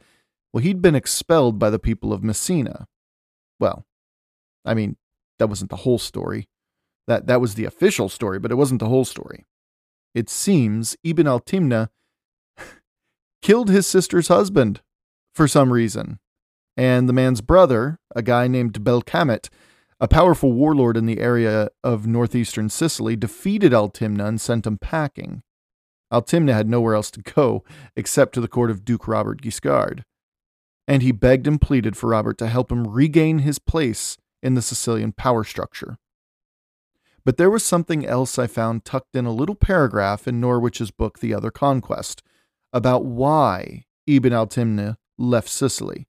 [0.52, 2.86] well, he'd been expelled by the people of Messina.
[3.58, 3.86] Well,
[4.64, 4.96] I mean,
[5.38, 6.48] that wasn't the whole story.
[7.06, 9.46] That, that was the official story, but it wasn't the whole story.
[10.14, 11.88] It seems Ibn al Timna
[13.42, 14.80] killed his sister's husband
[15.34, 16.18] for some reason.
[16.76, 19.48] And the man's brother, a guy named Belcamet,
[20.00, 25.42] a powerful warlord in the area of northeastern Sicily, defeated Altimna and sent him packing.
[26.12, 27.62] Altimna had nowhere else to go
[27.94, 30.04] except to the court of Duke Robert Guiscard.
[30.88, 34.62] And he begged and pleaded for Robert to help him regain his place in the
[34.62, 35.98] Sicilian power structure.
[37.24, 41.18] But there was something else I found tucked in a little paragraph in Norwich's book,
[41.18, 42.22] The Other Conquest,
[42.72, 46.06] about why Ibn al Timna left Sicily.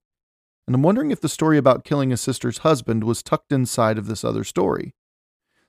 [0.68, 4.08] And I'm wondering if the story about killing his sister's husband was tucked inside of
[4.08, 4.94] this other story.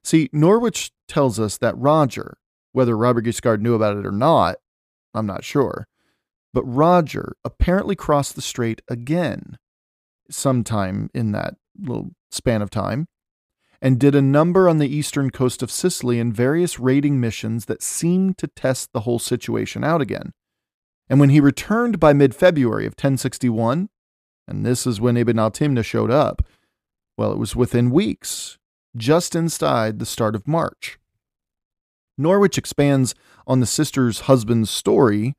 [0.05, 2.38] See, Norwich tells us that Roger,
[2.72, 4.57] whether Robert Guiscard knew about it or not,
[5.14, 5.86] I'm not sure,
[6.53, 9.59] but Roger apparently crossed the strait again
[10.30, 13.07] sometime in that little span of time
[13.80, 17.82] and did a number on the eastern coast of Sicily in various raiding missions that
[17.82, 20.32] seemed to test the whole situation out again.
[21.12, 23.90] And when he returned by mid February of 1061,
[24.48, 26.40] and this is when Ibn al Timna showed up,
[27.18, 28.56] well, it was within weeks,
[28.96, 30.98] just inside the start of March.
[32.16, 33.14] Norwich expands
[33.46, 35.34] on the sister's husband's story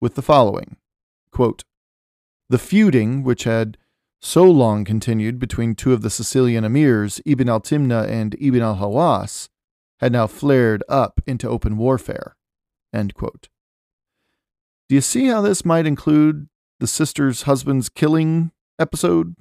[0.00, 0.78] with the following
[1.30, 1.62] quote,
[2.48, 3.78] The feuding, which had
[4.20, 8.78] so long continued between two of the Sicilian emirs, Ibn al Timna and Ibn al
[8.78, 9.48] Hawas,
[10.00, 12.34] had now flared up into open warfare.
[12.92, 13.48] End quote.
[14.94, 16.46] Do you see how this might include
[16.78, 19.34] the sister's husband's killing episode?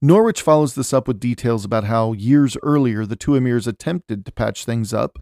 [0.00, 4.32] Norwich follows this up with details about how years earlier the two emirs attempted to
[4.32, 5.20] patch things up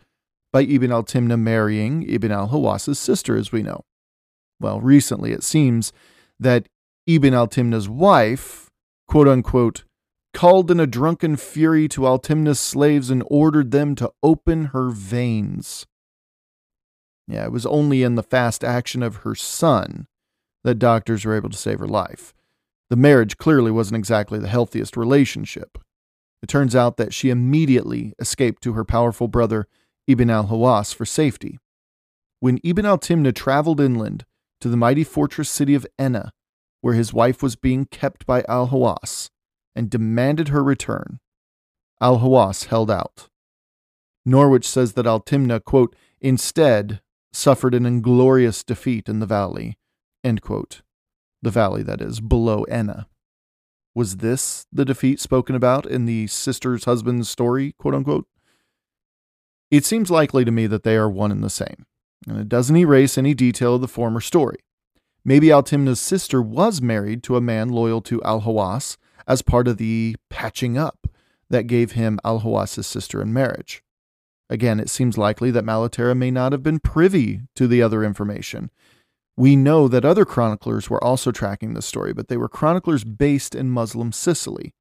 [0.54, 3.84] by Ibn al Timna marrying Ibn al Hawas's sister, as we know.
[4.58, 5.92] Well, recently it seems
[6.38, 6.70] that
[7.06, 8.70] Ibn al Timna's wife,
[9.06, 9.84] quote unquote,
[10.32, 14.88] called in a drunken fury to al Timna's slaves and ordered them to open her
[14.88, 15.84] veins.
[17.26, 20.06] Yeah, it was only in the fast action of her son
[20.64, 22.34] that doctors were able to save her life.
[22.90, 25.78] The marriage clearly wasn't exactly the healthiest relationship.
[26.42, 29.66] It turns out that she immediately escaped to her powerful brother
[30.06, 31.58] Ibn al Hawas for safety.
[32.40, 34.24] When Ibn al Timna traveled inland
[34.60, 36.32] to the mighty fortress city of Enna,
[36.80, 39.30] where his wife was being kept by al Hawas,
[39.76, 41.20] and demanded her return,
[42.00, 43.28] al Hawas held out.
[44.24, 47.00] Norwich says that al Timna, quote, instead
[47.32, 49.76] suffered an inglorious defeat in the valley,
[50.22, 53.06] the valley that is below Enna.
[53.94, 58.26] Was this the defeat spoken about in the sister's husband's story, quote unquote?
[59.70, 61.86] It seems likely to me that they are one and the same,
[62.28, 64.58] and it doesn't erase any detail of the former story.
[65.24, 69.76] Maybe Altimna's sister was married to a man loyal to Al Hawas as part of
[69.76, 71.06] the patching up
[71.50, 73.82] that gave him Al Hawas's sister in marriage.
[74.50, 78.70] Again, it seems likely that Malaterra may not have been privy to the other information.
[79.36, 83.54] We know that other chroniclers were also tracking the story, but they were chroniclers based
[83.54, 84.74] in Muslim Sicily.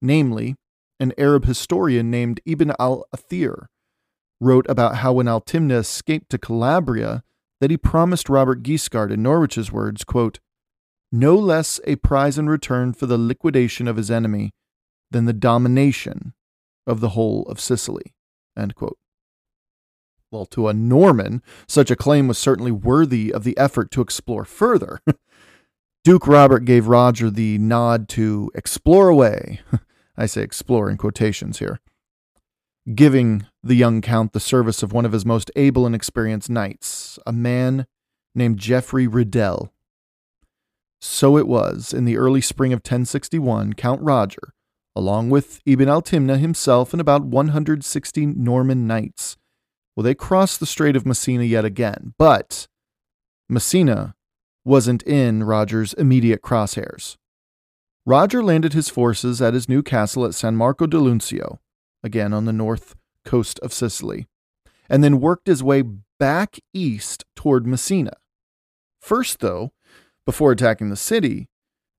[0.00, 0.54] Namely,
[1.00, 3.66] an Arab historian named Ibn al Athir
[4.40, 7.24] wrote about how when Altimna escaped to Calabria,
[7.60, 10.38] that he promised Robert Guiscard, in Norwich's words, quote,
[11.10, 14.52] no less a prize in return for the liquidation of his enemy
[15.10, 16.34] than the domination
[16.86, 18.14] of the whole of Sicily.
[18.56, 18.98] End quote.
[20.30, 24.44] Well, to a Norman, such a claim was certainly worthy of the effort to explore
[24.44, 25.00] further.
[26.04, 29.60] Duke Robert gave Roger the nod to explore away.
[30.16, 31.80] I say explore in quotations here,
[32.94, 37.18] giving the young count the service of one of his most able and experienced knights,
[37.26, 37.86] a man
[38.34, 39.72] named Geoffrey Riddell.
[41.00, 44.52] So it was in the early spring of 1061, Count Roger,
[44.94, 49.37] along with Ibn al Timna himself and about 160 Norman knights,
[49.98, 52.68] well, they crossed the Strait of Messina yet again, but
[53.48, 54.14] Messina
[54.64, 57.16] wasn't in Roger's immediate crosshairs.
[58.06, 61.40] Roger landed his forces at his new castle at San Marco di
[62.04, 62.94] again on the north
[63.24, 64.28] coast of Sicily,
[64.88, 65.82] and then worked his way
[66.20, 68.18] back east toward Messina.
[69.00, 69.72] First, though,
[70.24, 71.48] before attacking the city,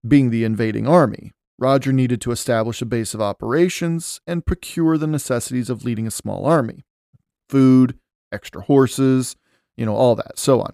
[0.08, 5.06] being the invading army, Roger needed to establish a base of operations and procure the
[5.06, 6.86] necessities of leading a small army
[7.50, 7.98] food,
[8.32, 9.36] extra horses,
[9.76, 10.74] you know, all that, so on.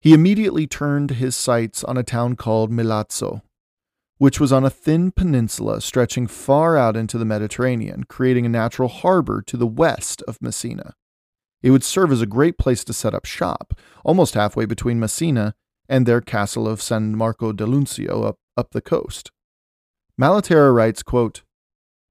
[0.00, 3.42] He immediately turned his sights on a town called Milazzo,
[4.18, 8.88] which was on a thin peninsula stretching far out into the Mediterranean, creating a natural
[8.88, 10.94] harbor to the west of Messina.
[11.62, 15.54] It would serve as a great place to set up shop, almost halfway between Messina
[15.88, 19.30] and their castle of San Marco d'Alunzio up, up the coast.
[20.20, 21.42] Malaterra writes, quote,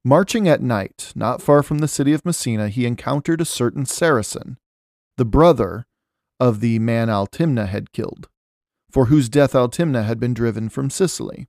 [0.04, 4.58] Marching at night, not far from the city of Messina, he encountered a certain Saracen,
[5.18, 5.86] the brother
[6.40, 8.28] of the man Altimna had killed,
[8.90, 11.48] for whose death Altimna had been driven from Sicily.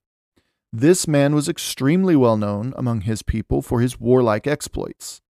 [0.71, 5.23] This man was extremely well known among his people for his warlike exploits.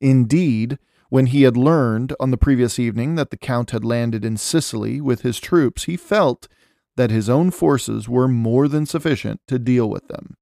[0.00, 4.36] Indeed, when he had learned on the previous evening that the Count had landed in
[4.36, 6.48] Sicily with his troops, he felt
[6.96, 10.36] that his own forces were more than sufficient to deal with them.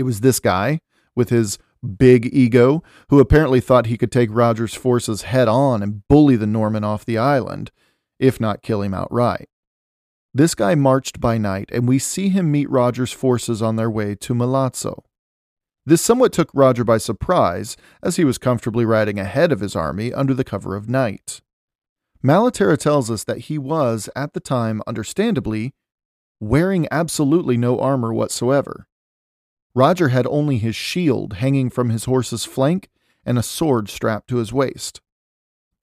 [0.00, 0.80] It was this guy,
[1.14, 1.58] with his
[1.98, 6.46] big ego, who apparently thought he could take Roger's forces head on and bully the
[6.46, 7.70] Norman off the island,
[8.18, 9.50] if not kill him outright.
[10.32, 14.14] This guy marched by night, and we see him meet Roger's forces on their way
[14.14, 15.02] to Milazzo.
[15.84, 20.14] This somewhat took Roger by surprise, as he was comfortably riding ahead of his army
[20.14, 21.42] under the cover of night.
[22.24, 25.74] Malaterra tells us that he was, at the time, understandably,
[26.40, 28.86] wearing absolutely no armor whatsoever.
[29.74, 32.88] Roger had only his shield hanging from his horse's flank
[33.24, 35.00] and a sword strapped to his waist.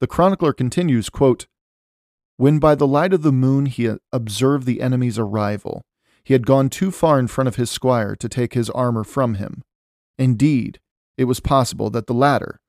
[0.00, 1.46] The chronicler continues, quote,
[2.36, 5.82] When by the light of the moon he observed the enemy's arrival,
[6.22, 9.34] he had gone too far in front of his squire to take his armor from
[9.34, 9.62] him.
[10.18, 10.78] Indeed,
[11.16, 12.60] it was possible that the latter,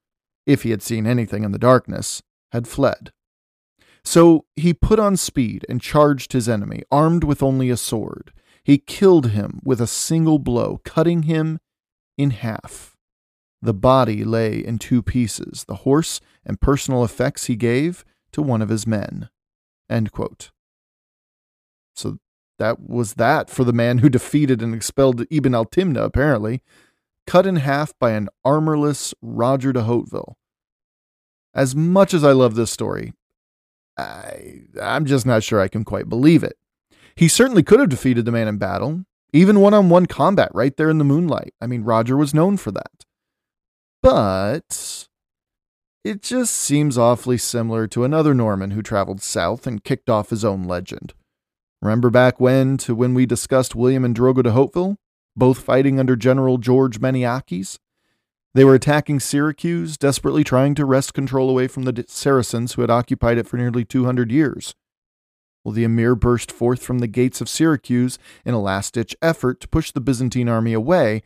[0.45, 3.11] if he had seen anything in the darkness, had fled.
[4.03, 8.31] So he put on speed and charged his enemy, armed with only a sword,
[8.63, 11.59] he killed him with a single blow, cutting him
[12.17, 12.97] in half.
[13.61, 18.61] The body lay in two pieces, the horse and personal effects he gave to one
[18.61, 19.29] of his men.
[21.95, 22.19] So
[22.57, 26.61] that was that for the man who defeated and expelled Ibn al Timna, apparently,
[27.25, 30.35] cut in half by an armorless Roger de Hauteville.
[31.53, 33.13] As much as I love this story,
[33.97, 36.57] I, I'm just not sure I can quite believe it.
[37.15, 39.03] He certainly could have defeated the man in battle,
[39.33, 41.53] even one on one combat right there in the moonlight.
[41.61, 43.05] I mean, Roger was known for that.
[44.01, 45.07] But
[46.03, 50.45] it just seems awfully similar to another Norman who traveled south and kicked off his
[50.45, 51.13] own legend.
[51.81, 54.97] Remember back when to when we discussed William and Drogo de Hauteville,
[55.35, 57.79] both fighting under General George Maniakes?
[58.53, 62.89] They were attacking Syracuse, desperately trying to wrest control away from the Saracens who had
[62.89, 64.73] occupied it for nearly 200 years.
[65.63, 69.59] Well, the emir burst forth from the gates of Syracuse in a last ditch effort
[69.61, 71.21] to push the Byzantine army away,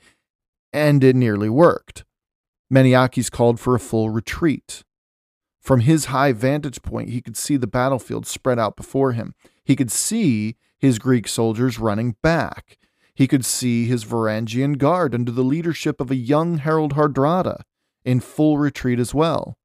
[0.72, 2.04] and it nearly worked.
[2.70, 4.84] Maniakes called for a full retreat.
[5.62, 9.34] From his high vantage point, he could see the battlefield spread out before him.
[9.64, 12.78] He could see his Greek soldiers running back.
[13.14, 17.62] He could see his Varangian guard under the leadership of a young Harold Hardrada
[18.04, 19.58] in full retreat as well.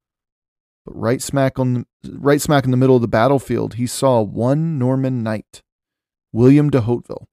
[0.89, 4.79] But right smack on right smack in the middle of the battlefield, he saw one
[4.79, 5.63] Norman knight,
[6.33, 7.27] William de Hauteville,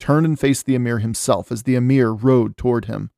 [0.00, 3.10] turn and face the emir himself as the emir rode toward him.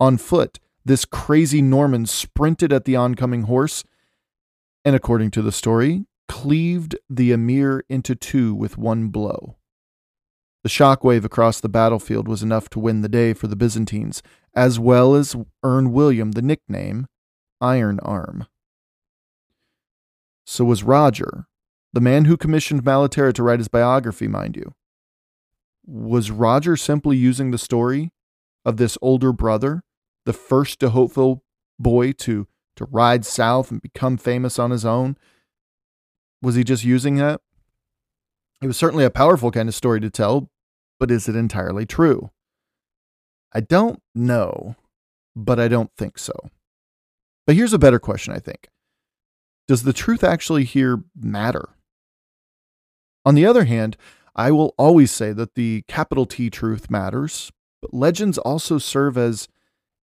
[0.00, 3.84] On foot, this crazy Norman sprinted at the oncoming horse,
[4.84, 9.58] and according to the story, cleaved the emir into two with one blow.
[10.64, 14.24] The shockwave across the battlefield was enough to win the day for the Byzantines,
[14.54, 17.06] as well as earn William the nickname
[17.60, 18.48] Iron Arm.
[20.50, 21.44] So was Roger,
[21.92, 24.72] the man who commissioned Malaterra to write his biography, mind you.
[25.86, 28.12] Was Roger simply using the story
[28.64, 29.82] of this older brother,
[30.24, 31.42] the first de Hauteville
[31.78, 32.46] boy to,
[32.76, 35.18] to ride south and become famous on his own?
[36.40, 37.42] Was he just using that?
[38.62, 40.48] It was certainly a powerful kind of story to tell,
[40.98, 42.30] but is it entirely true?
[43.52, 44.76] I don't know,
[45.36, 46.32] but I don't think so.
[47.46, 48.70] But here's a better question, I think.
[49.68, 51.68] Does the truth actually here matter?
[53.24, 53.98] On the other hand,
[54.34, 57.52] I will always say that the capital T truth matters,
[57.82, 59.46] but legends also serve as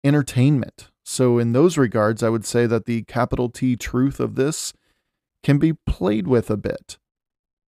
[0.03, 0.91] entertainment.
[1.03, 4.73] So, in those regards, I would say that the capital T truth of this
[5.41, 6.99] can be played with a bit.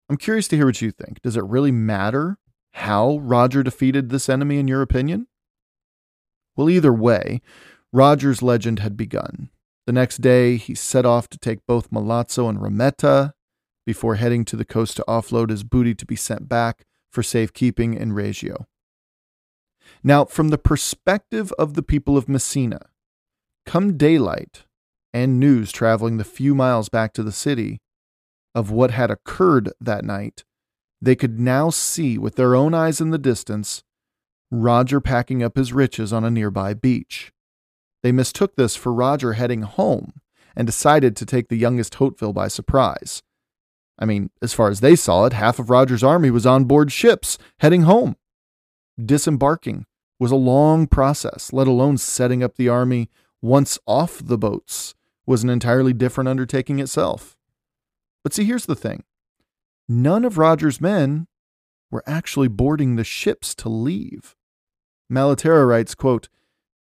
[0.09, 1.23] I'm curious to hear what you think.
[1.23, 2.39] Does it really matter
[2.73, 5.29] how Roger defeated this enemy, in your opinion?
[6.57, 7.41] Well, either way,
[7.93, 9.51] Roger's legend had begun.
[9.87, 13.33] The next day, he set off to take both Milazzo and Rometta
[13.87, 17.95] before heading to the coast to offload his booty to be sent back for safekeeping
[17.95, 18.67] in Reggio.
[20.03, 22.81] Now, from the perspective of the people of Messina,
[23.67, 24.65] come daylight
[25.13, 27.81] and news traveling the few miles back to the city
[28.55, 30.45] of what had occurred that night,
[31.01, 33.85] they could now see with their own eyes in the distance
[34.51, 37.34] Roger packing up his riches on a nearby beach.
[38.05, 40.21] They mistook this for Roger heading home
[40.55, 43.23] and decided to take the youngest Hauteville by surprise.
[43.99, 46.93] I mean, as far as they saw it, half of Roger's army was on board
[46.93, 48.17] ships heading home.
[49.03, 49.87] Disembarking
[50.21, 53.09] was a long process, let alone setting up the army
[53.41, 54.95] once off the boats
[55.25, 57.39] was an entirely different undertaking itself.
[58.23, 59.05] But see, here's the thing
[59.89, 61.27] none of Roger's men
[61.91, 64.37] were actually boarding the ships to leave.
[65.11, 66.29] Malaterra writes, quote,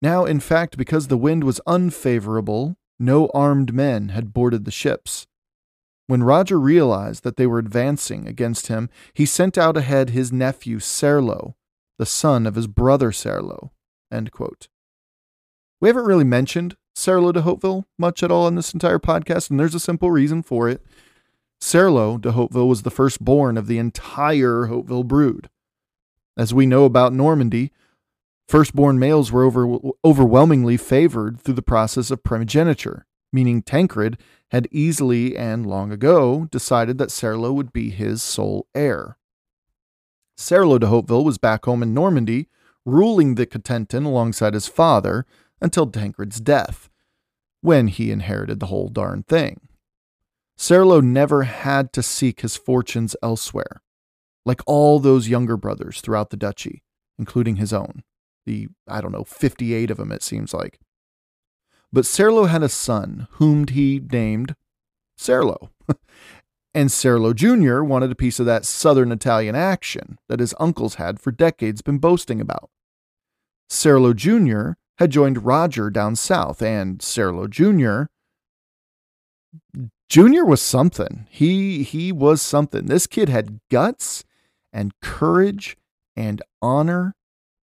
[0.02, 5.28] Now, in fact, because the wind was unfavorable, no armed men had boarded the ships.
[6.08, 10.78] When Roger realized that they were advancing against him, he sent out ahead his nephew
[10.78, 11.56] Serlo,
[11.98, 13.72] the son of his brother Serlo.
[15.82, 19.60] We haven't really mentioned Serlo de Hauteville much at all in this entire podcast, and
[19.60, 20.86] there's a simple reason for it.
[21.60, 25.50] Serlo de Hauteville was the firstborn of the entire Hauteville brood.
[26.38, 27.72] As we know about Normandy,
[28.48, 34.18] firstborn males were over, overwhelmingly favored through the process of primogeniture, meaning Tancred
[34.52, 39.18] had easily and long ago decided that Serlo would be his sole heir.
[40.38, 42.50] Serlo de Hauteville was back home in Normandy,
[42.86, 45.26] ruling the Cotentin alongside his father
[45.62, 46.90] until Tancred's death,
[47.62, 49.62] when he inherited the whole darn thing.
[50.58, 53.82] Serlo never had to seek his fortunes elsewhere,
[54.46, 56.84] like all those younger brothers throughout the duchy,
[57.18, 58.04] including his own.
[58.46, 60.80] The, I don't know, 58 of them, it seems like.
[61.92, 64.56] But Serlo had a son, whom he named
[65.20, 65.70] Serlo.
[66.74, 67.82] and Serlo Jr.
[67.84, 71.98] wanted a piece of that southern Italian action that his uncles had for decades been
[71.98, 72.70] boasting about.
[73.70, 74.74] Serlo Jr.
[74.98, 78.10] had joined Roger down south, and Serlo Jr.
[80.10, 81.28] Junior was something.
[81.30, 82.86] He he was something.
[82.86, 84.24] This kid had guts
[84.72, 85.78] and courage
[86.16, 87.16] and honor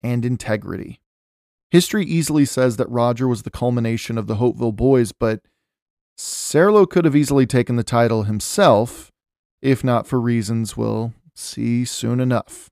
[0.02, 1.00] and integrity.
[1.70, 5.40] History easily says that Roger was the culmination of the Hauteville boys, but
[6.16, 9.12] Serlo could have easily taken the title himself,
[9.60, 12.70] if not for reasons we'll see soon enough.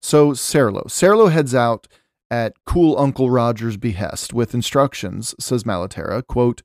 [0.00, 0.84] So Serlo.
[0.84, 1.88] Serlo heads out
[2.30, 6.62] at cool Uncle Roger's behest with instructions, says Malaterra, quote,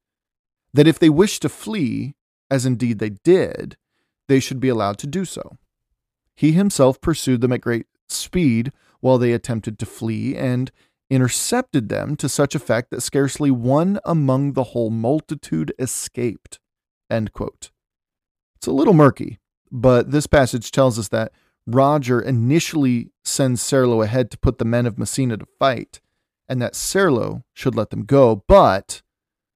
[0.73, 2.15] that if they wish to flee,
[2.49, 3.77] as indeed they did,
[4.27, 5.57] they should be allowed to do so.
[6.35, 8.71] He himself pursued them at great speed
[9.01, 10.71] while they attempted to flee and
[11.09, 16.59] intercepted them to such effect that scarcely one among the whole multitude escaped.
[18.55, 19.39] It's a little murky,
[19.69, 21.33] but this passage tells us that
[21.67, 25.99] Roger initially sends Serlo ahead to put the men of Messina to fight,
[26.47, 29.01] and that Serlo should let them go, but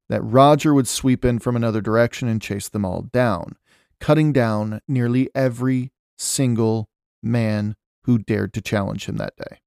[0.10, 3.56] that Roger would sweep in from another direction and chase them all down,
[4.00, 6.90] cutting down nearly every single
[7.24, 7.76] man
[8.06, 9.58] who dared to challenge him that day.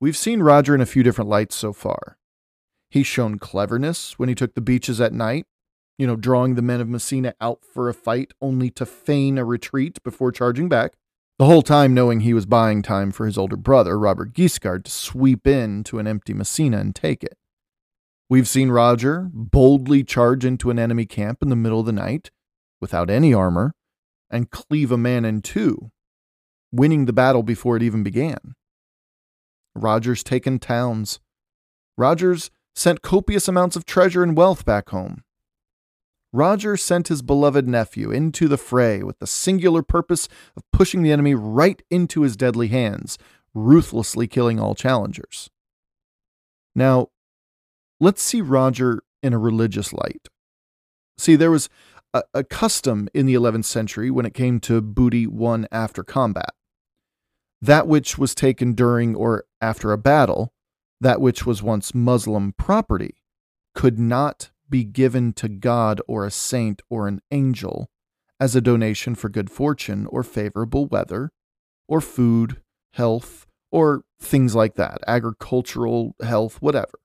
[0.00, 2.18] We've seen Roger in a few different lights so far.
[2.90, 5.46] He's shown cleverness when he took the beaches at night,
[5.96, 9.44] you know, drawing the men of Messina out for a fight only to feign a
[9.44, 10.94] retreat before charging back,
[11.38, 14.90] the whole time knowing he was buying time for his older brother, Robert Guiscard, to
[14.90, 17.38] sweep in to an empty Messina and take it.
[18.28, 22.30] We've seen Roger boldly charge into an enemy camp in the middle of the night
[22.80, 23.74] without any armor
[24.30, 25.90] and cleave a man in two,
[26.72, 28.54] winning the battle before it even began.
[29.74, 31.20] Roger's taken towns.
[31.96, 35.22] Rogers sent copious amounts of treasure and wealth back home.
[36.32, 41.12] Roger sent his beloved nephew into the fray with the singular purpose of pushing the
[41.12, 43.18] enemy right into his deadly hands,
[43.52, 45.50] ruthlessly killing all challengers.
[46.74, 47.08] Now,
[48.00, 50.28] let's see Roger in a religious light.
[51.18, 51.68] See, there was
[52.14, 56.54] a, a, custom in the 11th century when it came to booty won after combat.
[57.62, 60.52] That which was taken during or after a battle,
[61.00, 63.22] that which was once Muslim property,
[63.72, 67.88] could not be given to God or a saint or an angel
[68.40, 71.30] as a donation for good fortune or favorable weather,
[71.86, 72.60] or food,
[72.94, 76.98] health, or things like that, agricultural health, whatever.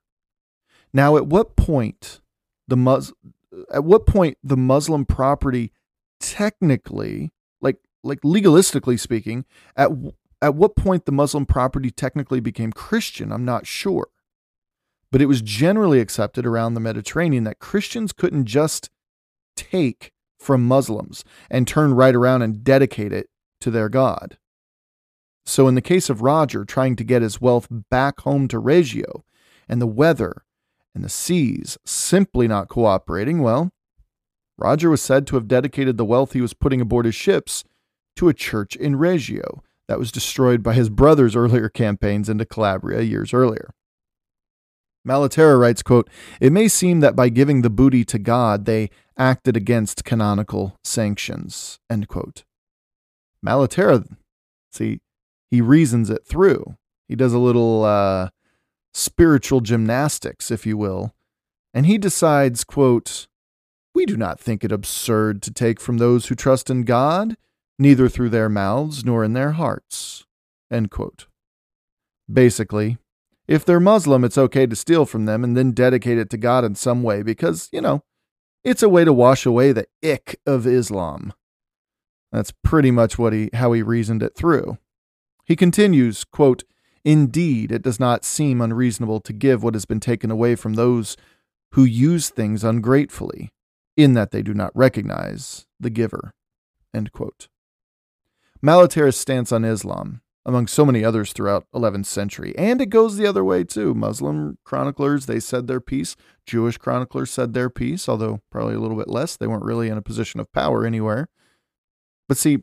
[0.92, 2.22] Now, at what point
[2.68, 3.14] the Mus-
[3.72, 5.72] at what point the Muslim property
[6.20, 7.32] technically,
[7.62, 9.46] like like legalistically speaking,
[9.76, 9.92] at
[10.42, 14.08] at what point the Muslim property technically became Christian, I'm not sure.
[15.12, 18.90] But it was generally accepted around the Mediterranean that Christians couldn't just
[19.56, 23.30] take from Muslims and turn right around and dedicate it
[23.62, 24.38] to their God.
[25.46, 29.24] So, in the case of Roger trying to get his wealth back home to Reggio,
[29.70, 30.44] and the weather
[30.94, 33.72] and the seas simply not cooperating, well,
[34.58, 37.64] Roger was said to have dedicated the wealth he was putting aboard his ships
[38.18, 43.02] to a church in Reggio that was destroyed by his brother's earlier campaigns into Calabria
[43.02, 43.74] years earlier.
[45.08, 46.10] Malaterra writes, quote,
[46.42, 51.80] It may seem that by giving the booty to God, they acted against canonical sanctions,
[51.90, 52.44] end quote.
[53.46, 54.06] Malaterra,
[54.72, 55.00] see,
[55.50, 56.76] he reasons it through.
[57.08, 58.30] He does a little uh,
[58.94, 61.14] spiritual gymnastics, if you will,
[61.74, 63.28] and he decides, quote,
[63.96, 67.38] We do not think it absurd to take from those who trust in God,
[67.80, 70.26] neither through their mouths nor in their hearts.
[72.32, 72.98] Basically,
[73.48, 76.66] if they're Muslim, it's okay to steal from them and then dedicate it to God
[76.66, 78.04] in some way because, you know,
[78.64, 81.34] it's a way to wash away the ick of Islam.
[82.32, 84.78] That's pretty much what he how he reasoned it through.
[85.46, 86.66] He continues, quote,
[87.06, 91.16] Indeed, it does not seem unreasonable to give what has been taken away from those
[91.72, 93.54] who use things ungratefully,
[93.96, 96.34] in that they do not recognize the giver.
[96.94, 97.48] End quote.
[98.64, 102.58] Malaterra's stance on Islam among so many others throughout 11th century.
[102.58, 103.94] And it goes the other way too.
[103.94, 106.16] Muslim chroniclers, they said their piece.
[106.46, 109.36] Jewish chroniclers said their piece, although probably a little bit less.
[109.36, 111.28] They weren't really in a position of power anywhere.
[112.30, 112.60] But see,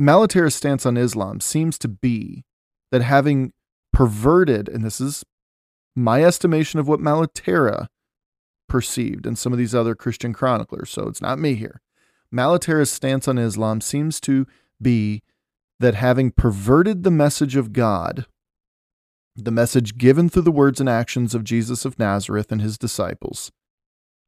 [0.00, 2.44] Malaterra's stance on Islam seems to be
[2.90, 3.52] that having
[3.92, 5.24] perverted, and this is
[5.94, 7.88] my estimation of what Malaterra
[8.68, 11.80] perceived and some of these other Christian chroniclers, so it's not me here.
[12.30, 14.46] Malaterra's stance on Islam seems to
[14.80, 15.22] be
[15.80, 18.26] that having perverted the message of God,
[19.34, 23.52] the message given through the words and actions of Jesus of Nazareth and his disciples,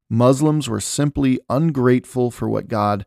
[0.09, 3.05] Muslims were simply ungrateful for what God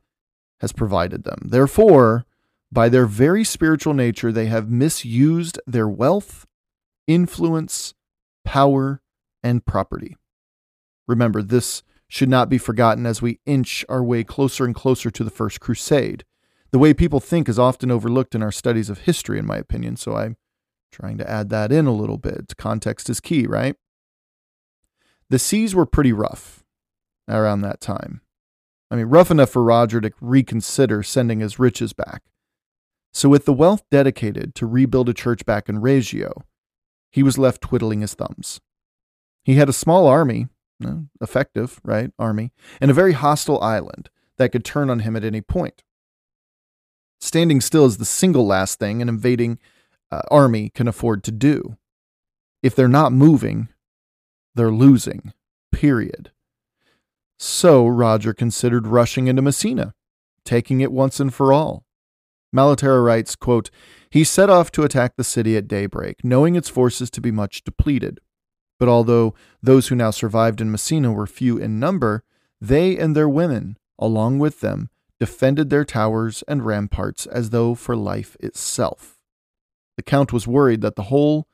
[0.60, 1.38] has provided them.
[1.44, 2.24] Therefore,
[2.70, 6.46] by their very spiritual nature, they have misused their wealth,
[7.06, 7.94] influence,
[8.44, 9.02] power,
[9.42, 10.16] and property.
[11.06, 11.82] Remember, this
[12.12, 15.60] should not be forgotten as we inch our way closer and closer to the First
[15.60, 16.26] Crusade.
[16.70, 19.96] The way people think is often overlooked in our studies of history, in my opinion,
[19.96, 20.36] so I'm
[20.90, 22.52] trying to add that in a little bit.
[22.58, 23.76] Context is key, right?
[25.30, 26.62] The seas were pretty rough
[27.30, 28.20] around that time.
[28.90, 32.24] I mean, rough enough for Roger to reconsider sending his riches back.
[33.14, 36.44] So, with the wealth dedicated to rebuild a church back in Reggio,
[37.10, 38.60] he was left twiddling his thumbs.
[39.44, 40.48] He had a small army,
[41.20, 42.10] effective, right?
[42.18, 45.82] Army, and a very hostile island that could turn on him at any point.
[47.20, 49.58] Standing still is the single last thing an invading
[50.10, 51.76] uh, army can afford to do.
[52.62, 53.68] If they're not moving,
[54.54, 55.32] they're losing,
[55.70, 56.32] period.
[57.38, 59.94] So Roger considered rushing into Messina,
[60.44, 61.84] taking it once and for all.
[62.54, 63.70] Malaterra writes, quote,
[64.10, 67.64] He set off to attack the city at daybreak, knowing its forces to be much
[67.64, 68.20] depleted.
[68.78, 72.24] But although those who now survived in Messina were few in number,
[72.60, 77.94] they and their women, along with them, defended their towers and ramparts as though for
[77.94, 79.18] life itself.
[79.96, 81.46] The Count was worried that the whole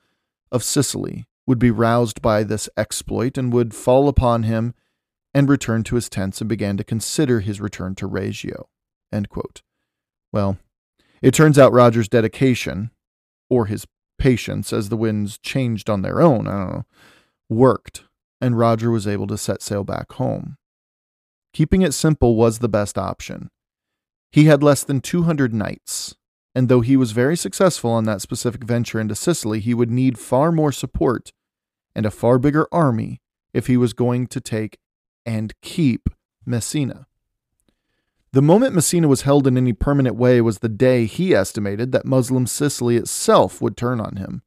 [0.51, 4.75] of Sicily would be roused by this exploit and would fall upon him
[5.35, 8.69] and return to his tents and began to consider his return to Reggio.
[10.33, 10.59] Well,
[11.23, 12.91] it turns out Roger's dedication,
[13.51, 13.87] or his
[14.19, 16.87] patience as the winds changed on their own, I don't know,
[17.49, 18.05] worked,
[18.41, 20.57] and Roger was able to set sail back home.
[21.53, 23.51] Keeping it simple was the best option.
[24.31, 26.15] He had less than 200 knights,
[26.55, 30.19] and though he was very successful on that specific venture into Sicily, he would need
[30.19, 31.33] far more support
[31.95, 33.21] and a far bigger army
[33.53, 34.79] if he was going to take
[35.27, 36.09] and keep
[36.47, 37.08] Messina.
[38.33, 42.05] The moment Messina was held in any permanent way was the day he estimated that
[42.05, 44.43] Muslim Sicily itself would turn on him.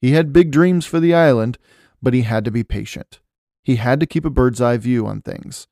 [0.00, 1.56] He had big dreams for the island,
[2.02, 3.20] but he had to be patient.
[3.62, 5.68] He had to keep a bird's eye view on things.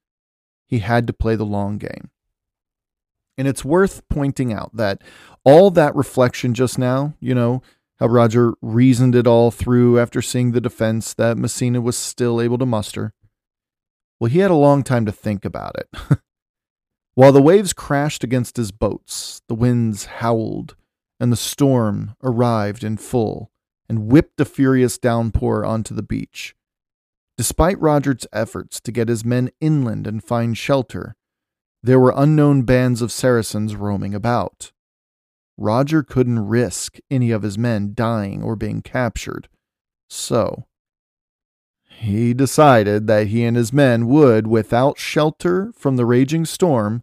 [0.66, 2.10] He had to play the long game.
[3.36, 5.02] And it's worth pointing out that
[5.44, 7.62] all that reflection just now, you know,
[7.98, 12.58] how Roger reasoned it all through after seeing the defense that Messina was still able
[12.58, 13.12] to muster.
[14.20, 16.20] Well, he had a long time to think about it.
[17.14, 20.74] While the waves crashed against his boats, the winds howled,
[21.20, 23.52] and the storm arrived in full
[23.88, 26.56] and whipped a furious downpour onto the beach.
[27.36, 31.14] Despite Roger's efforts to get his men inland and find shelter,
[31.82, 34.72] there were unknown bands of Saracens roaming about.
[35.56, 39.48] Roger couldn't risk any of his men dying or being captured,
[40.08, 40.66] so
[41.96, 47.02] he decided that he and his men would, without shelter from the raging storm,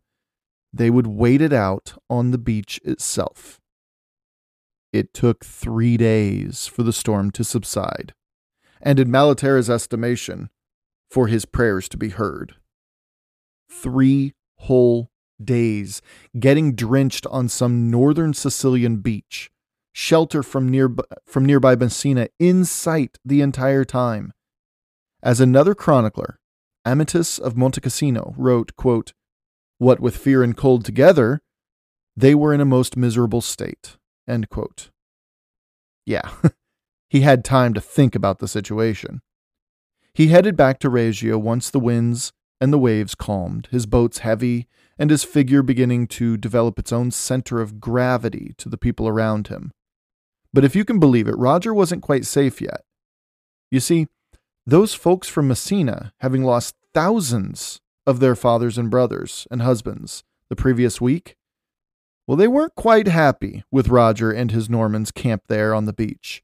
[0.74, 3.60] they would wait it out on the beach itself.
[4.94, 8.14] It took three days for the storm to subside,
[8.82, 10.50] and in Malaterra's estimation,
[11.10, 12.56] for his prayers to be heard.
[13.70, 15.12] Three whole
[15.44, 16.02] days
[16.40, 19.50] getting drenched on some northern Sicilian beach,
[19.92, 20.94] shelter from, near,
[21.26, 24.34] from nearby Messina in sight the entire time.
[25.24, 26.40] As another chronicler,
[26.84, 29.14] Amatus of Monte Cassino, wrote, quote,
[29.78, 31.42] What with fear and cold together,
[32.16, 33.98] they were in a most miserable state.
[34.28, 34.90] End quote.
[36.06, 36.30] Yeah,
[37.10, 39.22] he had time to think about the situation.
[40.14, 44.68] He headed back to Reggio once the winds and the waves calmed, his boats heavy,
[44.98, 49.48] and his figure beginning to develop its own center of gravity to the people around
[49.48, 49.72] him.
[50.54, 52.82] But if you can believe it, Roger wasn't quite safe yet.
[53.72, 54.08] You see,
[54.66, 60.56] those folks from Messina, having lost thousands of their fathers and brothers and husbands the
[60.56, 61.36] previous week,
[62.28, 66.44] well, they weren't quite happy with Roger and his Normans camped there on the beach.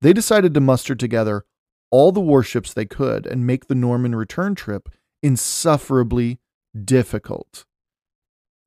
[0.00, 1.44] They decided to muster together
[1.90, 4.88] all the warships they could and make the Norman return trip
[5.22, 6.38] insufferably
[6.84, 7.64] difficult.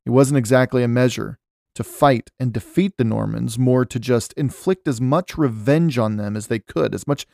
[0.06, 1.38] It wasn't exactly a measure
[1.76, 6.36] to fight and defeat the Normans, more to just inflict as much revenge on them
[6.36, 7.26] as they could, as much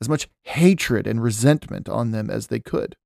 [0.00, 2.96] as much hatred and resentment on them as they could.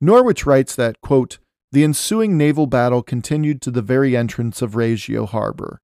[0.00, 1.38] Norwich writes that, quote,
[1.70, 5.80] the ensuing naval battle continued to the very entrance of Reggio harbor.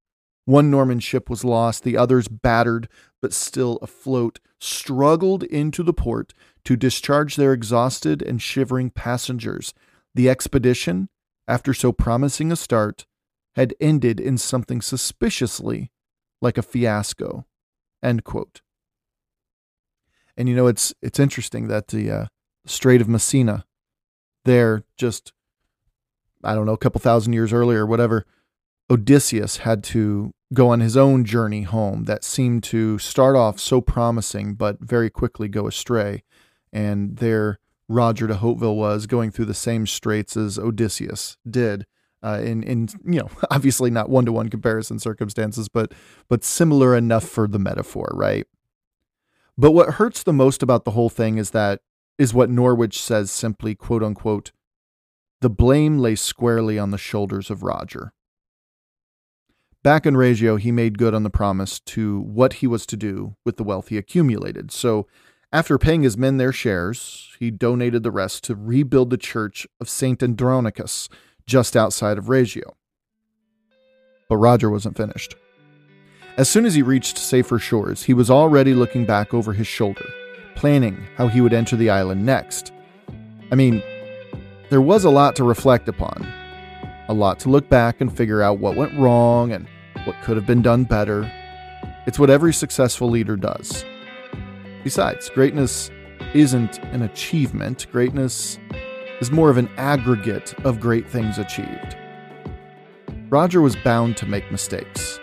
[0.46, 2.88] One Norman ship was lost, the others, battered
[3.20, 6.32] but still afloat, struggled into the port
[6.64, 9.74] to discharge their exhausted and shivering passengers.
[10.14, 11.09] The expedition,
[11.48, 13.07] after so promising a start,
[13.57, 15.90] had ended in something suspiciously
[16.40, 17.46] like a fiasco.
[18.02, 18.61] End quote.
[20.37, 22.26] And you know, it's it's interesting that the uh,
[22.66, 23.64] Strait of Messina,
[24.45, 25.32] there just
[26.43, 28.26] I don't know, a couple thousand years earlier, whatever,
[28.91, 33.80] Odysseus had to go on his own journey home that seemed to start off so
[33.80, 36.22] promising, but very quickly go astray.
[36.72, 37.59] And there,
[37.89, 41.87] Roger de Hauteville was going through the same straits as Odysseus did.
[42.22, 45.93] Uh, in, in you know obviously not one to one comparison circumstances, but
[46.28, 48.47] but similar enough for the metaphor, right?
[49.57, 51.80] But what hurts the most about the whole thing is that
[52.18, 54.52] is what Norwich says simply, quote unquote,
[55.40, 58.12] the blame lay squarely on the shoulders of Roger.
[59.82, 63.36] Back in Reggio, he made good on the promise to what he was to do
[63.44, 64.72] with the wealth he accumulated.
[64.72, 65.07] So,
[65.52, 69.88] after paying his men their shares, he donated the rest to rebuild the church of
[69.88, 70.22] St.
[70.22, 71.09] Andronicus
[71.46, 72.74] just outside of Reggio.
[74.28, 75.36] But Roger wasn't finished.
[76.37, 80.05] As soon as he reached safer shores, he was already looking back over his shoulder,
[80.57, 82.72] planning how he would enter the island next.
[83.53, 83.80] I mean,
[84.68, 86.26] there was a lot to reflect upon,
[87.07, 89.68] a lot to look back and figure out what went wrong and
[90.03, 91.30] what could have been done better.
[92.05, 93.85] It's what every successful leader does.
[94.82, 95.93] Besides, greatness
[96.35, 98.59] isn't an achievement, greatness
[99.20, 101.97] is more of an aggregate of great things achieved.
[103.28, 105.20] Roger was bound to make mistakes.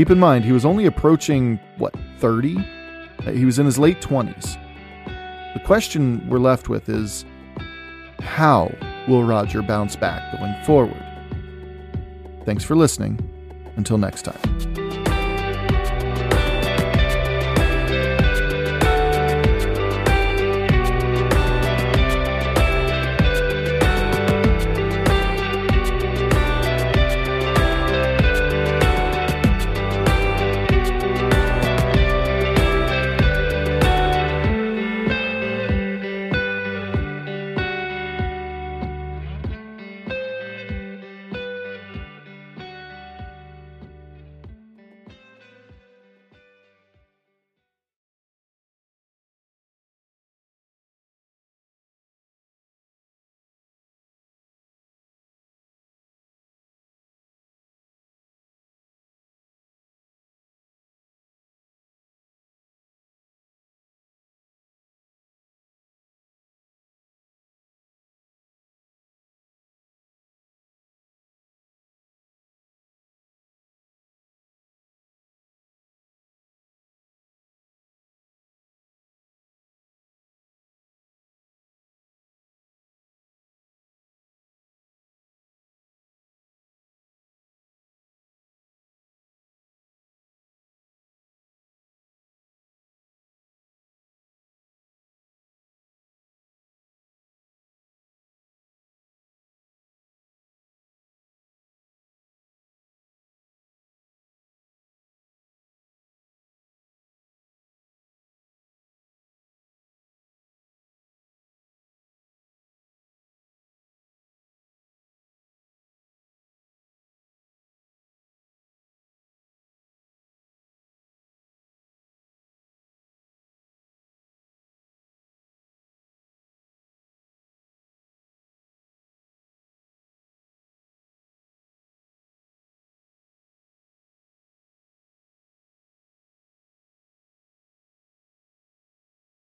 [0.00, 2.56] Keep in mind, he was only approaching, what, 30?
[2.56, 4.56] Uh, he was in his late 20s.
[5.52, 7.26] The question we're left with is
[8.20, 8.74] how
[9.06, 11.04] will Roger bounce back going forward?
[12.46, 13.20] Thanks for listening.
[13.76, 14.89] Until next time.